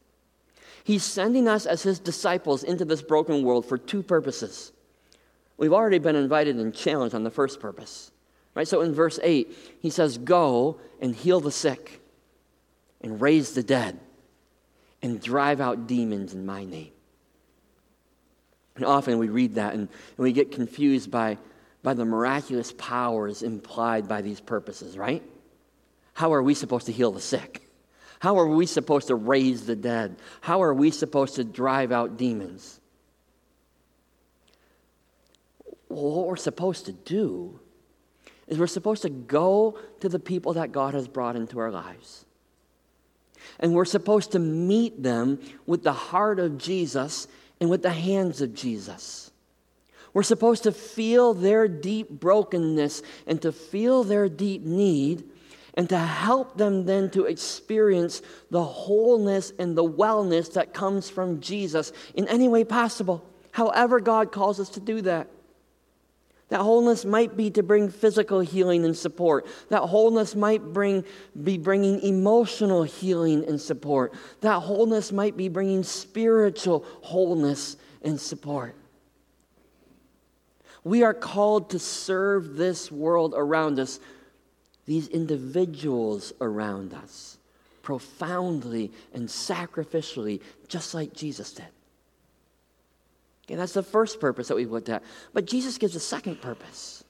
He's 0.83 1.03
sending 1.03 1.49
us 1.49 1.67
as 1.67 1.83
his 1.83 1.99
disciples 1.99 2.63
into 2.63 2.85
this 2.85 3.03
broken 3.03 3.43
world 3.43 3.67
for 3.67 3.79
two 3.79 4.03
purposes. 4.03 4.73
We've 5.57 5.73
already 5.73 5.99
been 5.99 6.17
invited 6.17 6.57
and 6.57 6.75
challenged 6.75 7.15
on 7.15 7.25
the 7.25 7.31
first 7.31 7.61
purpose. 7.61 8.11
Right? 8.55 8.67
So 8.67 8.81
in 8.81 8.95
verse 8.95 9.19
8, 9.23 9.55
he 9.81 9.91
says, 9.91 10.19
Go 10.19 10.81
and 11.01 11.15
heal 11.15 11.41
the 11.41 11.51
sick, 11.51 12.01
and 13.01 13.21
raise 13.21 13.55
the 13.55 13.63
dead, 13.63 13.99
and 15.03 15.21
drive 15.21 15.61
out 15.61 15.87
demons 15.87 16.33
in 16.35 16.47
my 16.47 16.65
name. 16.65 16.93
And 18.77 18.85
often 18.85 19.19
we 19.19 19.29
read 19.29 19.55
that 19.55 19.73
and, 19.73 19.83
and 19.83 20.19
we 20.19 20.33
get 20.33 20.53
confused 20.53 21.11
by, 21.11 21.39
by 21.83 21.95
the 21.95 22.05
miraculous 22.05 22.73
powers 22.77 23.43
implied 23.43 24.07
by 24.07 24.23
these 24.23 24.41
purposes, 24.41 24.99
right? 24.99 25.23
How 26.13 26.33
are 26.35 26.43
we 26.43 26.55
supposed 26.55 26.87
to 26.87 26.93
heal 26.93 27.11
the 27.11 27.21
sick? 27.21 27.63
How 28.21 28.39
are 28.39 28.47
we 28.47 28.67
supposed 28.67 29.09
to 29.09 29.15
raise 29.15 29.67
the 29.67 29.77
dead? 29.77 30.17
How 30.41 30.63
are 30.63 30.75
we 30.75 30.91
supposed 30.91 31.37
to 31.37 31.45
drive 31.45 31.93
out 31.93 32.17
demons? 32.17 32.81
Well, 35.89 36.17
what 36.17 36.27
we're 36.27 36.37
supposed 36.37 36.87
to 36.87 36.93
do 36.93 37.61
is 38.47 38.59
we're 38.59 38.67
supposed 38.67 39.03
to 39.03 39.11
go 39.11 39.79
to 40.01 40.09
the 40.09 40.19
people 40.19 40.55
that 40.55 40.73
God 40.73 40.95
has 40.95 41.09
brought 41.09 41.37
into 41.37 41.59
our 41.59 41.71
lives. 41.71 42.25
And 43.61 43.75
we're 43.75 43.85
supposed 43.85 44.33
to 44.33 44.39
meet 44.39 45.03
them 45.03 45.41
with 45.67 45.83
the 45.83 45.93
heart 45.93 46.39
of 46.39 46.59
Jesus 46.59 47.29
and 47.61 47.71
with 47.71 47.83
the 47.83 47.91
hands 47.91 48.41
of 48.41 48.55
Jesus. 48.55 49.31
We're 50.13 50.23
supposed 50.23 50.63
to 50.65 50.73
feel 50.73 51.35
their 51.35 51.69
deep 51.69 52.09
brokenness 52.09 53.03
and 53.27 53.41
to 53.43 53.53
feel 53.53 54.03
their 54.03 54.29
deep 54.29 54.63
need 54.63 55.25
and 55.75 55.89
to 55.91 55.99
help 55.99 56.57
them 56.57 56.87
then 56.87 57.11
to 57.11 57.27
experience 57.27 58.23
the 58.51 58.65
wholeness 58.65 59.53
and 59.59 59.77
the 59.77 59.85
wellness 59.85 60.55
that 60.55 60.73
comes 60.73 61.11
from 61.11 61.41
Jesus 61.41 61.93
in 62.15 62.27
any 62.29 62.49
way 62.49 62.65
possible, 62.65 63.23
however 63.51 64.01
God 64.01 64.33
calls 64.33 64.59
us 64.59 64.71
to 64.71 64.81
do 64.81 65.03
that. 65.03 65.29
That 66.49 66.61
wholeness 66.61 67.05
might 67.05 67.37
be 67.37 67.51
to 67.53 67.63
bring 67.63 67.89
physical 67.89 68.39
healing 68.41 68.85
and 68.85 68.97
support. 68.97 69.47
That 69.69 69.83
wholeness 69.83 70.37
might 70.37 70.63
bring, 70.63 71.05
be 71.43 71.59
bringing 71.59 72.01
emotional 72.01 72.85
healing 72.85 73.45
and 73.47 73.61
support. 73.61 74.15
That 74.43 74.61
wholeness 74.61 75.11
might 75.11 75.37
be 75.37 75.49
bringing 75.49 75.83
spiritual 75.83 76.85
wholeness 77.03 77.77
and 78.03 78.21
support. 78.21 78.77
We 80.85 81.03
are 81.03 81.15
called 81.15 81.71
to 81.71 81.81
serve 81.81 82.55
this 82.55 82.93
world 82.93 83.35
around 83.37 83.81
us, 83.81 83.99
these 84.85 85.09
individuals 85.09 86.33
around 86.41 86.95
us, 86.95 87.39
profoundly 87.83 88.93
and 89.13 89.29
sacrificially, 89.29 90.41
just 90.69 90.95
like 90.95 91.13
Jesus 91.13 91.51
did. 91.55 91.67
That's 93.49 93.75
the 93.75 93.83
first 93.83 94.21
purpose 94.21 94.49
that 94.49 94.57
we've 94.57 94.71
looked 94.71 94.89
at. 94.89 95.03
But 95.33 95.47
Jesus 95.47 95.79
gives 95.79 95.95
a 95.95 96.01
second 96.01 96.41
purpose 96.41 97.05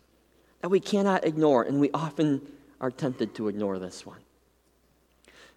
that 0.61 0.69
we 0.69 0.81
cannot 0.81 1.25
ignore, 1.25 1.63
and 1.63 1.81
we 1.81 1.91
often 1.93 2.43
are 2.81 2.91
tempted 2.91 3.35
to 3.37 3.49
ignore 3.49 3.79
this 3.79 4.05
one. 4.05 4.21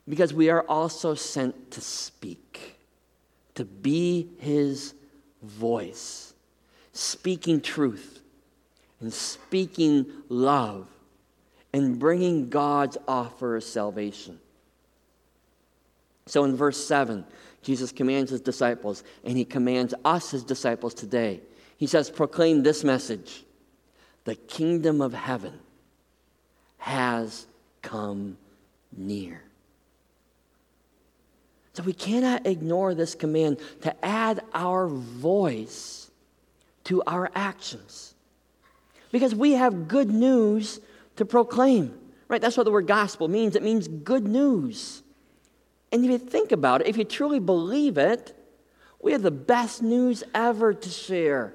Because 0.08 0.34
we 0.34 0.50
are 0.50 0.64
also 0.64 1.14
sent 1.16 1.72
to 1.72 1.82
speak, 1.82 2.78
to 3.56 3.66
be 3.66 4.30
his 4.40 4.94
voice, 5.44 6.34
speaking 6.94 7.62
truth 7.62 8.22
and 9.00 9.14
speaking 9.14 10.06
love 10.30 10.88
and 11.74 12.00
bringing 12.00 12.50
God's 12.50 12.98
offer 13.08 13.58
of 13.58 13.64
salvation. 13.64 14.40
So 16.26 16.44
in 16.44 16.56
verse 16.56 16.84
7, 16.86 17.26
Jesus 17.62 17.92
commands 17.92 18.32
his 18.32 18.42
disciples, 18.42 19.04
and 19.24 19.38
he 19.38 19.46
commands 19.46 19.94
us, 20.06 20.32
his 20.32 20.44
disciples, 20.44 20.94
today. 20.94 21.42
He 21.78 21.88
says, 21.88 22.10
Proclaim 22.10 22.64
this 22.64 22.84
message 22.84 23.44
the 24.26 24.36
kingdom 24.36 25.02
of 25.02 25.14
heaven 25.14 25.60
has 26.78 27.48
come 27.82 28.38
near. 28.96 29.42
So 31.74 31.84
we 31.84 31.94
cannot 31.94 32.46
ignore 32.46 32.94
this 32.94 33.16
command 33.16 33.60
to 33.82 34.06
add 34.06 34.42
our 34.54 34.88
voice 34.88 36.12
to 36.86 37.02
our 37.08 37.32
actions. 37.36 38.14
Because 39.12 39.34
we 39.34 39.54
have 39.54 39.88
good 39.88 40.10
news 40.10 40.80
to 41.16 41.26
proclaim. 41.26 41.98
Right? 42.28 42.42
That's 42.42 42.58
what 42.58 42.64
the 42.64 42.72
word 42.72 42.88
gospel 42.88 43.28
means. 43.28 43.56
It 43.56 43.64
means 43.64 43.88
good 43.88 44.28
news. 44.28 45.04
And 45.92 46.06
if 46.06 46.12
you 46.12 46.18
think 46.18 46.52
about 46.52 46.82
it, 46.82 46.88
if 46.88 46.98
you 46.98 47.04
truly 47.04 47.40
believe 47.40 47.98
it, 47.98 48.36
we 49.02 49.12
have 49.14 49.22
the 49.22 49.32
best 49.32 49.82
news 49.82 50.24
ever 50.34 50.74
to 50.74 50.90
share. 50.90 51.54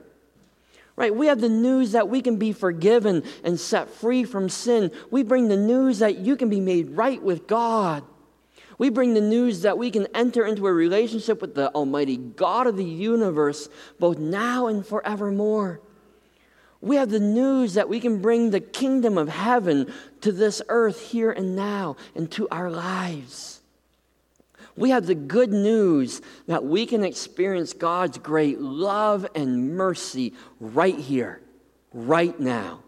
Right? 0.96 1.14
We 1.14 1.26
have 1.26 1.40
the 1.40 1.48
news 1.48 1.92
that 1.92 2.08
we 2.08 2.22
can 2.22 2.36
be 2.36 2.52
forgiven 2.52 3.24
and 3.42 3.58
set 3.58 3.90
free 3.90 4.24
from 4.24 4.48
sin. 4.48 4.92
We 5.10 5.22
bring 5.24 5.48
the 5.48 5.56
news 5.56 5.98
that 5.98 6.18
you 6.18 6.36
can 6.36 6.48
be 6.48 6.60
made 6.60 6.90
right 6.90 7.20
with 7.20 7.46
God. 7.46 8.04
We 8.78 8.90
bring 8.90 9.14
the 9.14 9.20
news 9.20 9.62
that 9.62 9.78
we 9.78 9.90
can 9.90 10.06
enter 10.14 10.44
into 10.44 10.66
a 10.66 10.72
relationship 10.72 11.40
with 11.40 11.54
the 11.54 11.72
Almighty 11.72 12.16
God 12.16 12.66
of 12.66 12.76
the 12.76 12.84
universe, 12.84 13.68
both 13.98 14.18
now 14.18 14.66
and 14.66 14.86
forevermore. 14.86 15.80
We 16.80 16.96
have 16.96 17.10
the 17.10 17.20
news 17.20 17.74
that 17.74 17.88
we 17.88 17.98
can 18.00 18.20
bring 18.20 18.50
the 18.50 18.60
kingdom 18.60 19.16
of 19.16 19.28
heaven 19.28 19.92
to 20.20 20.32
this 20.32 20.60
earth 20.68 21.00
here 21.00 21.30
and 21.30 21.56
now 21.56 21.96
and 22.14 22.30
to 22.32 22.48
our 22.50 22.70
lives. 22.70 23.62
We 24.76 24.90
have 24.90 25.06
the 25.06 25.14
good 25.14 25.52
news 25.52 26.20
that 26.46 26.64
we 26.64 26.86
can 26.86 27.04
experience 27.04 27.72
God's 27.72 28.18
great 28.18 28.60
love 28.60 29.26
and 29.34 29.76
mercy 29.76 30.34
right 30.58 30.98
here, 30.98 31.40
right 31.92 32.38
now. 32.38 32.82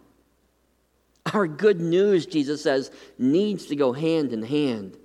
Our 1.32 1.46
good 1.46 1.80
news, 1.80 2.26
Jesus 2.26 2.62
says, 2.62 2.90
needs 3.18 3.66
to 3.66 3.76
go 3.76 3.92
hand 3.92 4.32
in 4.32 4.42
hand 4.42 4.96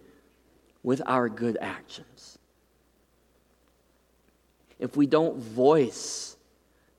with 0.83 1.01
our 1.05 1.29
good 1.29 1.57
actions. 1.61 2.39
If 4.79 4.97
we 4.97 5.05
don't 5.05 5.38
voice 5.38 6.35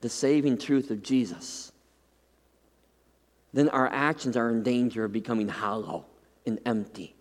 the 0.01 0.09
saving 0.09 0.59
truth 0.59 0.91
of 0.91 1.03
Jesus, 1.03 1.73
then 3.53 3.69
our 3.69 3.89
actions 3.89 4.37
are 4.37 4.51
in 4.51 4.62
danger 4.62 5.05
of 5.05 5.12
becoming 5.12 5.49
hollow 5.49 6.07
and 6.47 6.61
empty. 6.65 7.15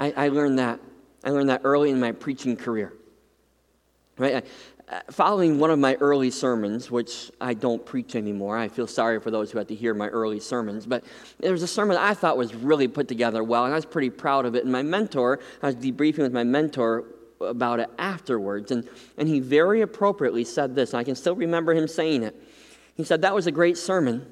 I, 0.00 0.12
I 0.16 0.28
learned 0.28 0.58
that. 0.58 0.80
I 1.22 1.30
learned 1.30 1.50
that 1.50 1.60
early 1.62 1.90
in 1.90 2.00
my 2.00 2.12
preaching 2.12 2.56
career. 2.56 2.94
Right? 4.16 4.44
Uh, 4.88 5.00
following 5.10 5.58
one 5.58 5.70
of 5.70 5.78
my 5.78 5.94
early 6.00 6.30
sermons, 6.30 6.90
which 6.90 7.30
I 7.40 7.54
don't 7.54 7.84
preach 7.84 8.16
anymore, 8.16 8.56
I 8.56 8.68
feel 8.68 8.86
sorry 8.86 9.20
for 9.20 9.30
those 9.30 9.52
who 9.52 9.58
had 9.58 9.68
to 9.68 9.74
hear 9.74 9.94
my 9.94 10.08
early 10.08 10.40
sermons, 10.40 10.84
but 10.84 11.04
there 11.38 11.52
was 11.52 11.62
a 11.62 11.68
sermon 11.68 11.96
I 11.96 12.14
thought 12.14 12.36
was 12.36 12.54
really 12.54 12.88
put 12.88 13.06
together 13.06 13.44
well, 13.44 13.66
and 13.66 13.72
I 13.72 13.76
was 13.76 13.86
pretty 13.86 14.10
proud 14.10 14.46
of 14.46 14.56
it. 14.56 14.64
And 14.64 14.72
my 14.72 14.82
mentor, 14.82 15.38
I 15.62 15.66
was 15.66 15.76
debriefing 15.76 16.18
with 16.18 16.32
my 16.32 16.42
mentor 16.42 17.04
about 17.40 17.78
it 17.78 17.88
afterwards, 17.98 18.72
and, 18.72 18.88
and 19.16 19.28
he 19.28 19.38
very 19.38 19.82
appropriately 19.82 20.44
said 20.44 20.74
this, 20.74 20.92
I 20.92 21.04
can 21.04 21.14
still 21.14 21.36
remember 21.36 21.72
him 21.72 21.86
saying 21.86 22.24
it. 22.24 22.34
He 22.96 23.04
said, 23.04 23.22
That 23.22 23.34
was 23.34 23.46
a 23.46 23.52
great 23.52 23.78
sermon. 23.78 24.26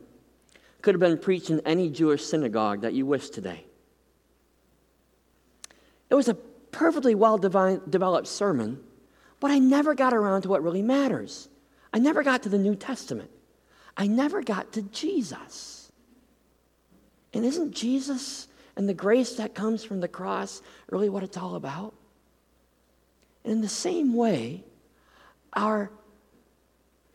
Could 0.82 0.94
have 0.94 1.00
been 1.00 1.18
preached 1.18 1.50
in 1.50 1.60
any 1.60 1.88
Jewish 1.88 2.24
synagogue 2.24 2.80
that 2.80 2.94
you 2.94 3.06
wish 3.06 3.30
today. 3.30 3.64
It 6.10 6.14
was 6.14 6.28
a 6.28 6.34
perfectly 6.34 7.14
well 7.14 7.38
developed 7.38 8.26
sermon 8.26 8.82
but 9.40 9.50
I 9.50 9.58
never 9.58 9.94
got 9.94 10.14
around 10.14 10.42
to 10.42 10.48
what 10.48 10.62
really 10.62 10.82
matters. 10.82 11.48
I 11.92 11.98
never 11.98 12.22
got 12.22 12.42
to 12.42 12.48
the 12.48 12.58
New 12.58 12.74
Testament. 12.74 13.30
I 13.96 14.06
never 14.06 14.42
got 14.42 14.72
to 14.72 14.82
Jesus. 14.82 15.90
And 17.32 17.44
isn't 17.44 17.72
Jesus 17.72 18.48
and 18.76 18.88
the 18.88 18.94
grace 18.94 19.34
that 19.34 19.54
comes 19.54 19.84
from 19.84 20.00
the 20.00 20.08
cross 20.08 20.62
really 20.90 21.08
what 21.08 21.22
it's 21.22 21.36
all 21.36 21.54
about? 21.54 21.94
And 23.44 23.52
in 23.52 23.60
the 23.60 23.68
same 23.68 24.14
way, 24.14 24.64
our, 25.52 25.90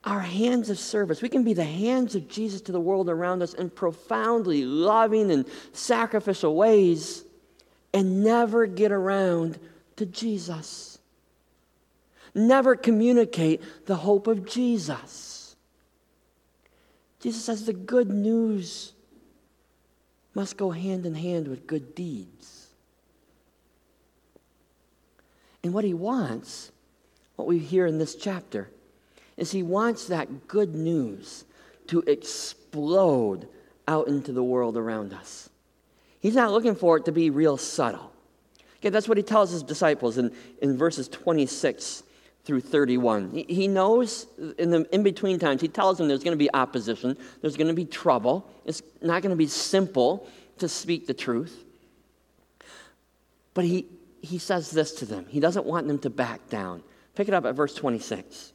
our 0.03 0.19
hands 0.19 0.69
of 0.69 0.79
service, 0.79 1.21
we 1.21 1.29
can 1.29 1.43
be 1.43 1.53
the 1.53 1.63
hands 1.63 2.15
of 2.15 2.27
Jesus 2.27 2.61
to 2.61 2.71
the 2.71 2.79
world 2.79 3.09
around 3.09 3.41
us 3.41 3.53
in 3.53 3.69
profoundly 3.69 4.65
loving 4.65 5.29
and 5.31 5.45
sacrificial 5.73 6.55
ways 6.55 7.25
and 7.93 8.23
never 8.23 8.65
get 8.65 8.91
around 8.91 9.59
to 9.95 10.05
Jesus 10.05 10.93
never 12.33 12.75
communicate 12.75 13.61
the 13.85 13.95
hope 13.95 14.27
of 14.27 14.45
Jesus. 14.45 15.55
Jesus 17.19 17.43
says 17.43 17.65
the 17.65 17.73
good 17.73 18.09
news 18.09 18.93
must 20.33 20.57
go 20.57 20.71
hand 20.71 21.05
in 21.05 21.15
hand 21.15 21.47
with 21.47 21.67
good 21.67 21.95
deeds. 21.95 22.67
And 25.63 25.73
what 25.73 25.85
he 25.85 25.93
wants, 25.93 26.71
what 27.35 27.47
we 27.47 27.59
hear 27.59 27.85
in 27.85 27.97
this 27.97 28.15
chapter, 28.15 28.69
is 29.37 29.51
he 29.51 29.63
wants 29.63 30.07
that 30.07 30.47
good 30.47 30.75
news 30.75 31.45
to 31.87 32.01
explode 32.01 33.47
out 33.87 34.07
into 34.07 34.31
the 34.31 34.43
world 34.43 34.75
around 34.75 35.13
us. 35.13 35.49
He's 36.23 36.35
not 36.35 36.53
looking 36.53 36.73
for 36.73 36.95
it 36.95 37.03
to 37.05 37.11
be 37.11 37.29
real 37.29 37.57
subtle. 37.57 38.13
Okay, 38.77 38.87
that's 38.87 39.09
what 39.09 39.17
he 39.17 39.23
tells 39.23 39.51
his 39.51 39.61
disciples 39.61 40.17
in, 40.17 40.33
in 40.61 40.77
verses 40.77 41.09
26 41.09 42.03
through 42.45 42.61
31. 42.61 43.43
He 43.49 43.67
knows 43.67 44.25
in 44.57 44.69
the 44.69 44.87
in 44.95 45.03
between 45.03 45.37
times, 45.37 45.59
he 45.59 45.67
tells 45.67 45.97
them 45.97 46.07
there's 46.07 46.23
going 46.23 46.31
to 46.31 46.37
be 46.37 46.51
opposition, 46.53 47.17
there's 47.41 47.57
going 47.57 47.67
to 47.67 47.73
be 47.73 47.83
trouble. 47.83 48.49
It's 48.63 48.81
not 49.01 49.21
going 49.21 49.31
to 49.31 49.35
be 49.35 49.47
simple 49.47 50.25
to 50.59 50.69
speak 50.69 51.07
the 51.07 51.13
truth. 51.13 51.65
But 53.53 53.65
he, 53.65 53.85
he 54.21 54.37
says 54.37 54.71
this 54.71 54.93
to 54.93 55.05
them. 55.05 55.25
He 55.27 55.41
doesn't 55.41 55.65
want 55.65 55.87
them 55.87 55.99
to 55.99 56.09
back 56.09 56.47
down. 56.49 56.83
Pick 57.15 57.27
it 57.27 57.33
up 57.33 57.43
at 57.45 57.53
verse 57.53 57.75
26. 57.75 58.53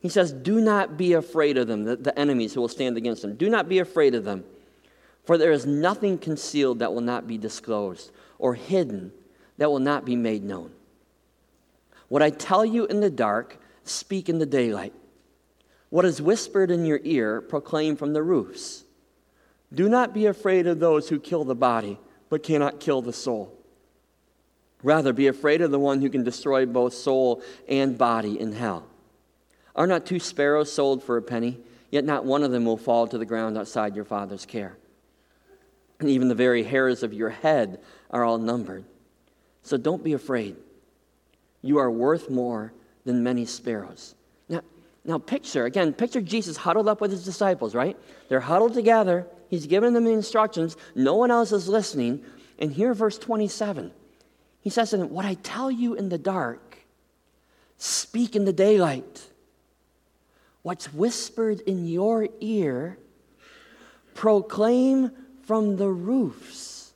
He 0.00 0.08
says, 0.08 0.32
Do 0.32 0.62
not 0.62 0.96
be 0.96 1.12
afraid 1.12 1.58
of 1.58 1.66
them, 1.66 1.84
the, 1.84 1.96
the 1.96 2.18
enemies 2.18 2.54
who 2.54 2.62
will 2.62 2.68
stand 2.68 2.96
against 2.96 3.20
them. 3.20 3.36
Do 3.36 3.50
not 3.50 3.68
be 3.68 3.78
afraid 3.78 4.14
of 4.14 4.24
them, 4.24 4.44
for 5.28 5.36
there 5.36 5.52
is 5.52 5.66
nothing 5.66 6.16
concealed 6.16 6.78
that 6.78 6.94
will 6.94 7.02
not 7.02 7.26
be 7.26 7.36
disclosed, 7.36 8.12
or 8.38 8.54
hidden 8.54 9.12
that 9.58 9.70
will 9.70 9.78
not 9.78 10.06
be 10.06 10.16
made 10.16 10.42
known. 10.42 10.70
What 12.08 12.22
I 12.22 12.30
tell 12.30 12.64
you 12.64 12.86
in 12.86 13.00
the 13.00 13.10
dark, 13.10 13.58
speak 13.84 14.30
in 14.30 14.38
the 14.38 14.46
daylight. 14.46 14.94
What 15.90 16.06
is 16.06 16.22
whispered 16.22 16.70
in 16.70 16.86
your 16.86 17.00
ear, 17.04 17.42
proclaim 17.42 17.94
from 17.94 18.14
the 18.14 18.22
roofs. 18.22 18.84
Do 19.70 19.86
not 19.86 20.14
be 20.14 20.24
afraid 20.24 20.66
of 20.66 20.80
those 20.80 21.10
who 21.10 21.20
kill 21.20 21.44
the 21.44 21.54
body, 21.54 21.98
but 22.30 22.42
cannot 22.42 22.80
kill 22.80 23.02
the 23.02 23.12
soul. 23.12 23.52
Rather, 24.82 25.12
be 25.12 25.26
afraid 25.26 25.60
of 25.60 25.70
the 25.70 25.78
one 25.78 26.00
who 26.00 26.08
can 26.08 26.24
destroy 26.24 26.64
both 26.64 26.94
soul 26.94 27.42
and 27.68 27.98
body 27.98 28.40
in 28.40 28.52
hell. 28.52 28.86
Are 29.76 29.86
not 29.86 30.06
two 30.06 30.20
sparrows 30.20 30.72
sold 30.72 31.02
for 31.02 31.18
a 31.18 31.22
penny? 31.22 31.58
Yet 31.90 32.06
not 32.06 32.24
one 32.24 32.42
of 32.42 32.50
them 32.50 32.64
will 32.64 32.78
fall 32.78 33.06
to 33.08 33.18
the 33.18 33.26
ground 33.26 33.58
outside 33.58 33.94
your 33.94 34.06
Father's 34.06 34.46
care. 34.46 34.78
And 36.00 36.08
even 36.08 36.28
the 36.28 36.34
very 36.34 36.62
hairs 36.62 37.02
of 37.02 37.12
your 37.12 37.30
head 37.30 37.80
are 38.10 38.24
all 38.24 38.38
numbered. 38.38 38.84
So 39.62 39.76
don't 39.76 40.02
be 40.02 40.12
afraid. 40.12 40.56
You 41.62 41.78
are 41.78 41.90
worth 41.90 42.30
more 42.30 42.72
than 43.04 43.22
many 43.22 43.44
sparrows. 43.44 44.14
Now, 44.48 44.60
now 45.04 45.18
picture, 45.18 45.64
again, 45.64 45.92
picture 45.92 46.20
Jesus 46.20 46.56
huddled 46.56 46.88
up 46.88 47.00
with 47.00 47.10
his 47.10 47.24
disciples, 47.24 47.74
right? 47.74 47.96
They're 48.28 48.40
huddled 48.40 48.74
together. 48.74 49.26
He's 49.48 49.66
giving 49.66 49.92
them 49.92 50.04
the 50.04 50.12
instructions. 50.12 50.76
No 50.94 51.16
one 51.16 51.30
else 51.30 51.52
is 51.52 51.68
listening. 51.68 52.24
And 52.58 52.72
here, 52.72 52.94
verse 52.94 53.18
27, 53.18 53.92
he 54.60 54.70
says 54.70 54.90
to 54.90 54.98
them, 54.98 55.10
What 55.10 55.24
I 55.24 55.34
tell 55.34 55.70
you 55.70 55.94
in 55.94 56.08
the 56.08 56.18
dark, 56.18 56.78
speak 57.76 58.36
in 58.36 58.44
the 58.44 58.52
daylight. 58.52 59.26
What's 60.62 60.92
whispered 60.92 61.60
in 61.60 61.86
your 61.86 62.28
ear, 62.40 62.98
proclaim 64.14 65.12
from 65.48 65.76
the 65.76 65.88
roofs. 65.88 66.92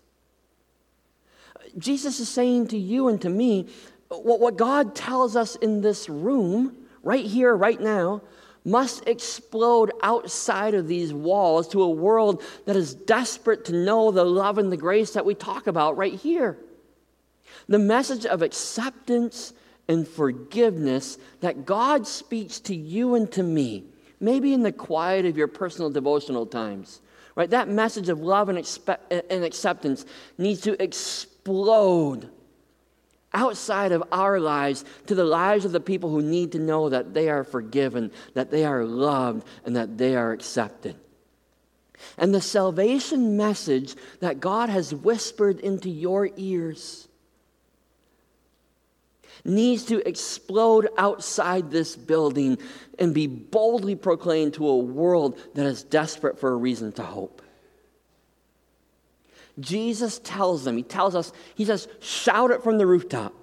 Jesus 1.78 2.20
is 2.20 2.28
saying 2.28 2.66
to 2.66 2.76
you 2.76 3.08
and 3.08 3.18
to 3.22 3.30
me 3.30 3.66
what, 4.10 4.58
God 4.58 4.94
tells 4.94 5.36
us 5.36 5.56
in 5.56 5.80
this 5.80 6.06
room, 6.06 6.76
right 7.02 7.24
here, 7.24 7.56
right 7.56 7.80
now, 7.80 8.20
must 8.62 9.08
explode 9.08 9.90
outside 10.02 10.74
of 10.74 10.86
these 10.86 11.14
walls 11.14 11.66
to 11.68 11.82
a 11.82 11.88
world 11.88 12.42
that 12.66 12.76
is 12.76 12.94
desperate 12.94 13.64
to 13.64 13.72
know 13.72 14.10
the 14.10 14.22
love 14.22 14.58
and 14.58 14.70
the 14.70 14.76
grace 14.76 15.14
that 15.14 15.24
we 15.24 15.34
talk 15.34 15.66
about 15.66 15.96
right 15.96 16.14
here. 16.14 16.58
The 17.68 17.78
message 17.78 18.26
of 18.26 18.42
acceptance 18.42 19.54
and 19.88 20.06
forgiveness 20.06 21.16
that 21.40 21.64
God 21.64 22.06
speaks 22.06 22.60
to 22.60 22.76
you 22.76 23.14
and 23.14 23.32
to 23.32 23.42
me, 23.42 23.84
maybe 24.20 24.52
in 24.52 24.62
the 24.62 24.72
quiet 24.72 25.24
of 25.24 25.38
your 25.38 25.48
personal 25.48 25.88
devotional 25.88 26.44
times, 26.44 27.00
right? 27.34 27.50
That 27.50 27.68
message 27.68 28.08
of 28.08 28.20
love 28.20 28.48
and, 28.48 28.58
expe- 28.58 29.22
and 29.30 29.44
acceptance 29.44 30.04
needs 30.38 30.60
to 30.62 30.82
explode 30.82 32.28
outside 33.34 33.92
of 33.92 34.02
our 34.12 34.38
lives 34.38 34.84
to 35.06 35.14
the 35.14 35.24
lives 35.24 35.64
of 35.64 35.72
the 35.72 35.80
people 35.80 36.10
who 36.10 36.22
need 36.22 36.52
to 36.52 36.58
know 36.58 36.88
that 36.88 37.14
they 37.14 37.28
are 37.30 37.44
forgiven, 37.44 38.12
that 38.34 38.50
they 38.50 38.64
are 38.64 38.84
loved, 38.84 39.46
and 39.64 39.76
that 39.76 39.96
they 39.96 40.14
are 40.14 40.32
accepted. 40.32 40.96
And 42.18 42.34
the 42.34 42.40
salvation 42.40 43.36
message 43.36 43.94
that 44.20 44.40
God 44.40 44.68
has 44.68 44.94
whispered 44.94 45.60
into 45.60 45.88
your 45.88 46.30
ears 46.36 47.08
needs 49.44 49.84
to 49.86 50.06
explode 50.06 50.88
outside 50.98 51.70
this 51.70 51.96
building 51.96 52.58
and 52.98 53.14
be 53.14 53.26
boldly 53.26 53.96
proclaimed 53.96 54.54
to 54.54 54.68
a 54.68 54.76
world 54.76 55.38
that 55.54 55.66
is 55.66 55.82
desperate 55.82 56.38
for 56.38 56.50
a 56.50 56.56
reason 56.56 56.92
to 56.92 57.02
hope. 57.02 57.42
Jesus 59.60 60.18
tells 60.18 60.64
them, 60.64 60.76
He 60.76 60.82
tells 60.82 61.14
us, 61.14 61.32
He 61.54 61.64
says, 61.64 61.88
shout 62.00 62.50
it 62.50 62.62
from 62.62 62.78
the 62.78 62.86
rooftop. 62.86 63.34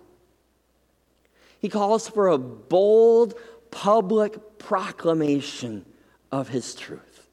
He 1.59 1.69
calls 1.69 2.07
for 2.07 2.29
a 2.29 2.37
bold 2.37 3.35
public 3.69 4.57
proclamation 4.57 5.85
of 6.31 6.49
His 6.49 6.73
truth. 6.73 7.27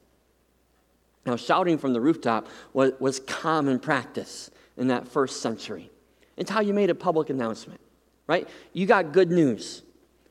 Now, 1.25 1.35
shouting 1.35 1.77
from 1.77 1.93
the 1.93 2.01
rooftop 2.01 2.47
was, 2.73 2.93
was 2.99 3.19
common 3.19 3.79
practice 3.79 4.49
in 4.77 4.87
that 4.87 5.07
first 5.07 5.41
century. 5.41 5.89
It's 6.37 6.49
how 6.49 6.61
you 6.61 6.73
made 6.73 6.89
a 6.89 6.95
public 6.95 7.29
announcement, 7.29 7.81
right? 8.27 8.47
You 8.73 8.85
got 8.85 9.11
good 9.11 9.31
news. 9.31 9.83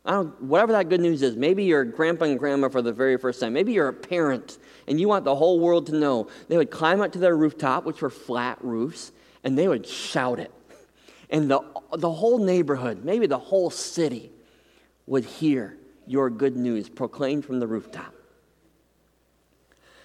I 0.05 0.13
don't, 0.13 0.41
whatever 0.41 0.73
that 0.73 0.89
good 0.89 1.01
news 1.01 1.23
is, 1.23 1.35
maybe 1.35 1.65
you're 1.65 1.85
grandpa 1.85 2.27
and 2.27 2.39
grandma 2.39 2.69
for 2.69 2.81
the 2.81 2.93
very 2.93 3.17
first 3.17 3.41
time. 3.41 3.53
Maybe 3.53 3.73
you're 3.73 3.89
a 3.89 3.93
parent 3.93 4.59
and 4.87 5.01
you 5.01 5.09
want 5.09 5.25
the 5.25 5.35
whole 5.35 5.59
world 5.59 5.87
to 5.87 5.97
know. 5.97 6.29
They 6.49 6.57
would 6.57 6.71
climb 6.71 7.01
up 7.01 7.13
to 7.13 7.19
their 7.19 7.37
rooftop, 7.37 7.85
which 7.85 8.01
were 8.03 8.11
flat 8.11 8.59
roofs, 8.63 9.11
and 9.43 9.59
they 9.59 9.67
would 9.67 9.85
shout 9.85 10.39
it. 10.39 10.53
And 11.29 11.51
the, 11.51 11.61
the 11.93 12.11
whole 12.11 12.39
neighborhood, 12.39 13.05
maybe 13.05 13.27
the 13.27 13.39
whole 13.39 13.71
city, 13.71 14.31
would 15.07 15.25
hear 15.25 15.77
your 16.07 16.31
good 16.31 16.57
news 16.57 16.89
proclaimed 16.89 17.45
from 17.45 17.59
the 17.59 17.67
rooftop. 17.67 18.15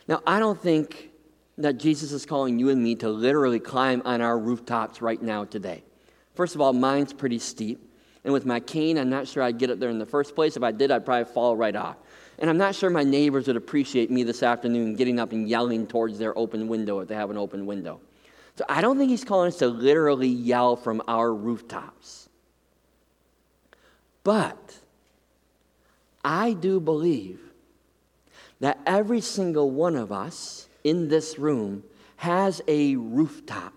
Now, 0.07 0.21
I 0.25 0.39
don't 0.39 0.59
think 0.59 1.11
that 1.59 1.77
Jesus 1.77 2.11
is 2.11 2.25
calling 2.25 2.57
you 2.57 2.69
and 2.69 2.83
me 2.83 2.95
to 2.95 3.09
literally 3.09 3.59
climb 3.59 4.01
on 4.03 4.21
our 4.21 4.37
rooftops 4.37 4.99
right 5.01 5.21
now 5.21 5.45
today. 5.45 5.83
First 6.33 6.55
of 6.55 6.61
all, 6.61 6.73
mine's 6.73 7.13
pretty 7.13 7.39
steep. 7.39 7.87
And 8.23 8.33
with 8.33 8.45
my 8.45 8.59
cane, 8.59 8.97
I'm 8.97 9.09
not 9.09 9.27
sure 9.27 9.41
I'd 9.41 9.57
get 9.57 9.69
up 9.69 9.79
there 9.79 9.89
in 9.89 9.99
the 9.99 10.05
first 10.05 10.35
place. 10.35 10.55
If 10.55 10.63
I 10.63 10.71
did, 10.71 10.91
I'd 10.91 11.05
probably 11.05 11.31
fall 11.33 11.55
right 11.55 11.75
off. 11.75 11.97
And 12.37 12.49
I'm 12.49 12.57
not 12.57 12.75
sure 12.75 12.89
my 12.89 13.03
neighbors 13.03 13.47
would 13.47 13.55
appreciate 13.55 14.11
me 14.11 14.23
this 14.23 14.43
afternoon 14.43 14.95
getting 14.95 15.19
up 15.19 15.31
and 15.31 15.47
yelling 15.47 15.87
towards 15.87 16.19
their 16.19 16.37
open 16.37 16.67
window 16.67 16.99
if 16.99 17.07
they 17.07 17.15
have 17.15 17.29
an 17.29 17.37
open 17.37 17.65
window. 17.65 17.99
So 18.55 18.65
I 18.69 18.81
don't 18.81 18.97
think 18.97 19.09
he's 19.09 19.23
calling 19.23 19.47
us 19.47 19.57
to 19.57 19.67
literally 19.67 20.27
yell 20.27 20.75
from 20.75 21.01
our 21.07 21.33
rooftops. 21.33 22.29
But 24.23 24.77
I 26.23 26.53
do 26.53 26.79
believe 26.79 27.39
that 28.59 28.79
every 28.85 29.21
single 29.21 29.71
one 29.71 29.95
of 29.95 30.11
us 30.11 30.67
in 30.83 31.07
this 31.07 31.39
room 31.39 31.83
has 32.17 32.61
a 32.67 32.95
rooftop 32.95 33.73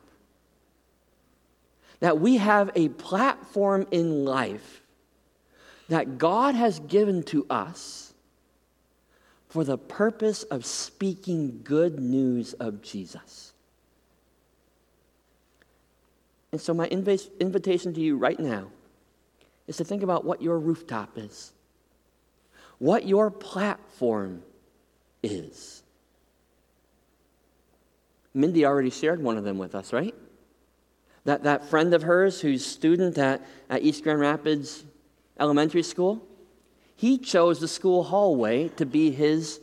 that 2.05 2.21
we 2.21 2.37
have 2.37 2.71
a 2.75 2.91
platform 2.91 3.87
in 3.91 4.27
life 4.27 4.83
that 5.89 6.19
God 6.19 6.55
has 6.55 6.79
given 6.81 7.23
to 7.23 7.47
us 7.49 8.13
for 9.49 9.65
the 9.65 9.79
purpose 9.79 10.43
of 10.43 10.67
speaking 10.67 11.63
good 11.65 11.99
news 11.99 12.53
of 12.53 12.83
Jesus. 12.83 13.55
And 16.53 16.61
so, 16.61 16.75
my 16.75 16.89
inv- 16.89 17.31
invitation 17.41 17.95
to 17.95 18.03
you 18.03 18.19
right 18.19 18.39
now 18.39 18.67
is 19.67 19.79
to 19.79 19.85
think 19.85 20.03
about 20.03 20.27
what 20.27 20.43
your 20.43 20.59
rooftop 20.59 21.17
is, 21.17 21.55
what 22.77 23.07
your 23.07 23.31
platform 23.31 24.43
is. 25.23 25.83
Mindy 28.35 28.67
already 28.67 28.91
shared 28.91 29.23
one 29.23 29.39
of 29.39 29.45
them 29.45 29.57
with 29.57 29.75
us, 29.75 29.91
right? 29.91 30.15
That, 31.25 31.43
that 31.45 31.65
friend 31.67 31.95
of 31.95 32.03
hers 32.03 32.41
who's 32.41 32.65
student 32.65 33.17
at, 33.19 33.41
at 33.71 33.83
East 33.83 34.03
Grand 34.03 34.21
Rapids 34.21 34.85
Elementary 35.39 35.83
School, 35.83 36.23
he 36.97 37.19
chose 37.19 37.61
the 37.61 37.69
school 37.69 38.05
hallway 38.05 38.69
to 38.71 38.87
be 38.87 39.11
his 39.11 39.61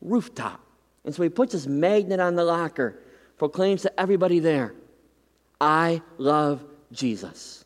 rooftop. 0.00 0.60
And 1.04 1.14
so 1.14 1.22
he 1.22 1.28
puts 1.28 1.52
his 1.52 1.68
magnet 1.68 2.20
on 2.20 2.34
the 2.34 2.44
locker, 2.44 2.98
proclaims 3.38 3.82
to 3.82 4.00
everybody 4.00 4.40
there, 4.40 4.74
I 5.60 6.02
love 6.18 6.64
Jesus. 6.92 7.64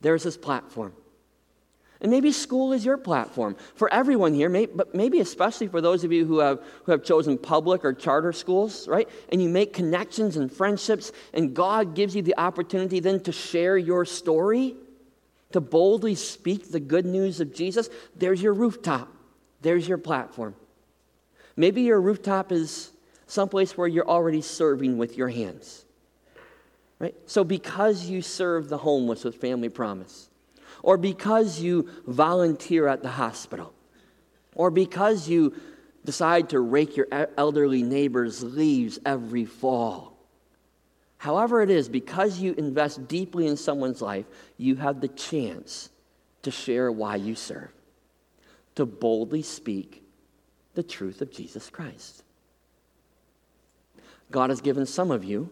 There's 0.00 0.22
his 0.22 0.36
platform. 0.36 0.92
And 2.04 2.10
maybe 2.10 2.32
school 2.32 2.74
is 2.74 2.84
your 2.84 2.98
platform 2.98 3.56
for 3.76 3.90
everyone 3.90 4.34
here, 4.34 4.50
but 4.66 4.94
maybe 4.94 5.20
especially 5.20 5.68
for 5.68 5.80
those 5.80 6.04
of 6.04 6.12
you 6.12 6.26
who 6.26 6.40
have, 6.40 6.60
who 6.84 6.92
have 6.92 7.02
chosen 7.02 7.38
public 7.38 7.82
or 7.82 7.94
charter 7.94 8.30
schools, 8.34 8.86
right? 8.86 9.08
And 9.32 9.42
you 9.42 9.48
make 9.48 9.72
connections 9.72 10.36
and 10.36 10.52
friendships, 10.52 11.12
and 11.32 11.54
God 11.54 11.94
gives 11.94 12.14
you 12.14 12.20
the 12.20 12.36
opportunity 12.36 13.00
then 13.00 13.20
to 13.20 13.32
share 13.32 13.78
your 13.78 14.04
story, 14.04 14.76
to 15.52 15.62
boldly 15.62 16.14
speak 16.14 16.70
the 16.70 16.78
good 16.78 17.06
news 17.06 17.40
of 17.40 17.54
Jesus. 17.54 17.88
There's 18.14 18.42
your 18.42 18.52
rooftop, 18.52 19.08
there's 19.62 19.88
your 19.88 19.96
platform. 19.96 20.54
Maybe 21.56 21.80
your 21.80 22.02
rooftop 22.02 22.52
is 22.52 22.92
someplace 23.26 23.78
where 23.78 23.88
you're 23.88 24.06
already 24.06 24.42
serving 24.42 24.98
with 24.98 25.16
your 25.16 25.30
hands. 25.30 25.86
Right? 26.98 27.14
So 27.24 27.44
because 27.44 28.04
you 28.04 28.20
serve 28.20 28.68
the 28.68 28.76
homeless 28.76 29.24
with 29.24 29.36
Family 29.36 29.70
Promise, 29.70 30.28
or 30.84 30.98
because 30.98 31.60
you 31.60 31.88
volunteer 32.06 32.86
at 32.86 33.02
the 33.02 33.08
hospital, 33.08 33.72
or 34.54 34.70
because 34.70 35.26
you 35.26 35.54
decide 36.04 36.50
to 36.50 36.60
rake 36.60 36.94
your 36.94 37.08
elderly 37.38 37.82
neighbor's 37.82 38.42
leaves 38.42 38.98
every 39.06 39.46
fall. 39.46 40.18
However, 41.16 41.62
it 41.62 41.70
is, 41.70 41.88
because 41.88 42.38
you 42.38 42.52
invest 42.58 43.08
deeply 43.08 43.46
in 43.46 43.56
someone's 43.56 44.02
life, 44.02 44.26
you 44.58 44.76
have 44.76 45.00
the 45.00 45.08
chance 45.08 45.88
to 46.42 46.50
share 46.50 46.92
why 46.92 47.16
you 47.16 47.34
serve, 47.34 47.72
to 48.74 48.84
boldly 48.84 49.40
speak 49.40 50.02
the 50.74 50.82
truth 50.82 51.22
of 51.22 51.32
Jesus 51.32 51.70
Christ. 51.70 52.22
God 54.30 54.50
has 54.50 54.60
given 54.60 54.84
some 54.84 55.10
of 55.10 55.24
you 55.24 55.48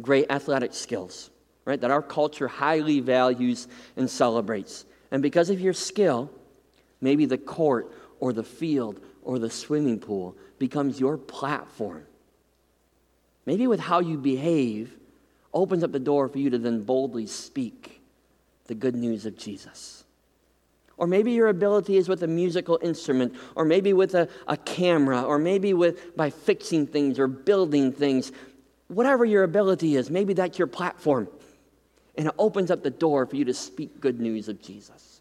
great 0.00 0.30
athletic 0.30 0.72
skills 0.72 1.28
right, 1.68 1.80
that 1.82 1.90
our 1.90 2.02
culture 2.02 2.48
highly 2.48 2.98
values 2.98 3.68
and 3.94 4.08
celebrates. 4.08 4.86
And 5.10 5.22
because 5.22 5.50
of 5.50 5.60
your 5.60 5.74
skill, 5.74 6.30
maybe 7.02 7.26
the 7.26 7.36
court 7.36 7.92
or 8.20 8.32
the 8.32 8.42
field 8.42 9.00
or 9.22 9.38
the 9.38 9.50
swimming 9.50 10.00
pool 10.00 10.34
becomes 10.58 10.98
your 10.98 11.18
platform. 11.18 12.06
Maybe 13.44 13.66
with 13.66 13.80
how 13.80 14.00
you 14.00 14.16
behave 14.16 14.96
opens 15.52 15.84
up 15.84 15.92
the 15.92 15.98
door 15.98 16.28
for 16.28 16.38
you 16.38 16.48
to 16.50 16.58
then 16.58 16.84
boldly 16.84 17.26
speak 17.26 18.00
the 18.66 18.74
good 18.74 18.94
news 18.94 19.26
of 19.26 19.36
Jesus. 19.36 20.04
Or 20.96 21.06
maybe 21.06 21.32
your 21.32 21.48
ability 21.48 21.98
is 21.98 22.08
with 22.08 22.22
a 22.22 22.26
musical 22.26 22.78
instrument, 22.82 23.34
or 23.54 23.66
maybe 23.66 23.92
with 23.92 24.14
a, 24.14 24.28
a 24.46 24.56
camera, 24.56 25.22
or 25.22 25.38
maybe 25.38 25.74
with 25.74 26.16
by 26.16 26.30
fixing 26.30 26.86
things 26.86 27.18
or 27.18 27.28
building 27.28 27.92
things. 27.92 28.32
Whatever 28.88 29.26
your 29.26 29.44
ability 29.44 29.96
is, 29.96 30.10
maybe 30.10 30.32
that's 30.32 30.58
your 30.58 30.66
platform 30.66 31.28
and 32.18 32.26
it 32.26 32.34
opens 32.36 32.70
up 32.72 32.82
the 32.82 32.90
door 32.90 33.24
for 33.24 33.36
you 33.36 33.44
to 33.44 33.54
speak 33.54 34.00
good 34.00 34.20
news 34.20 34.48
of 34.48 34.60
Jesus. 34.60 35.20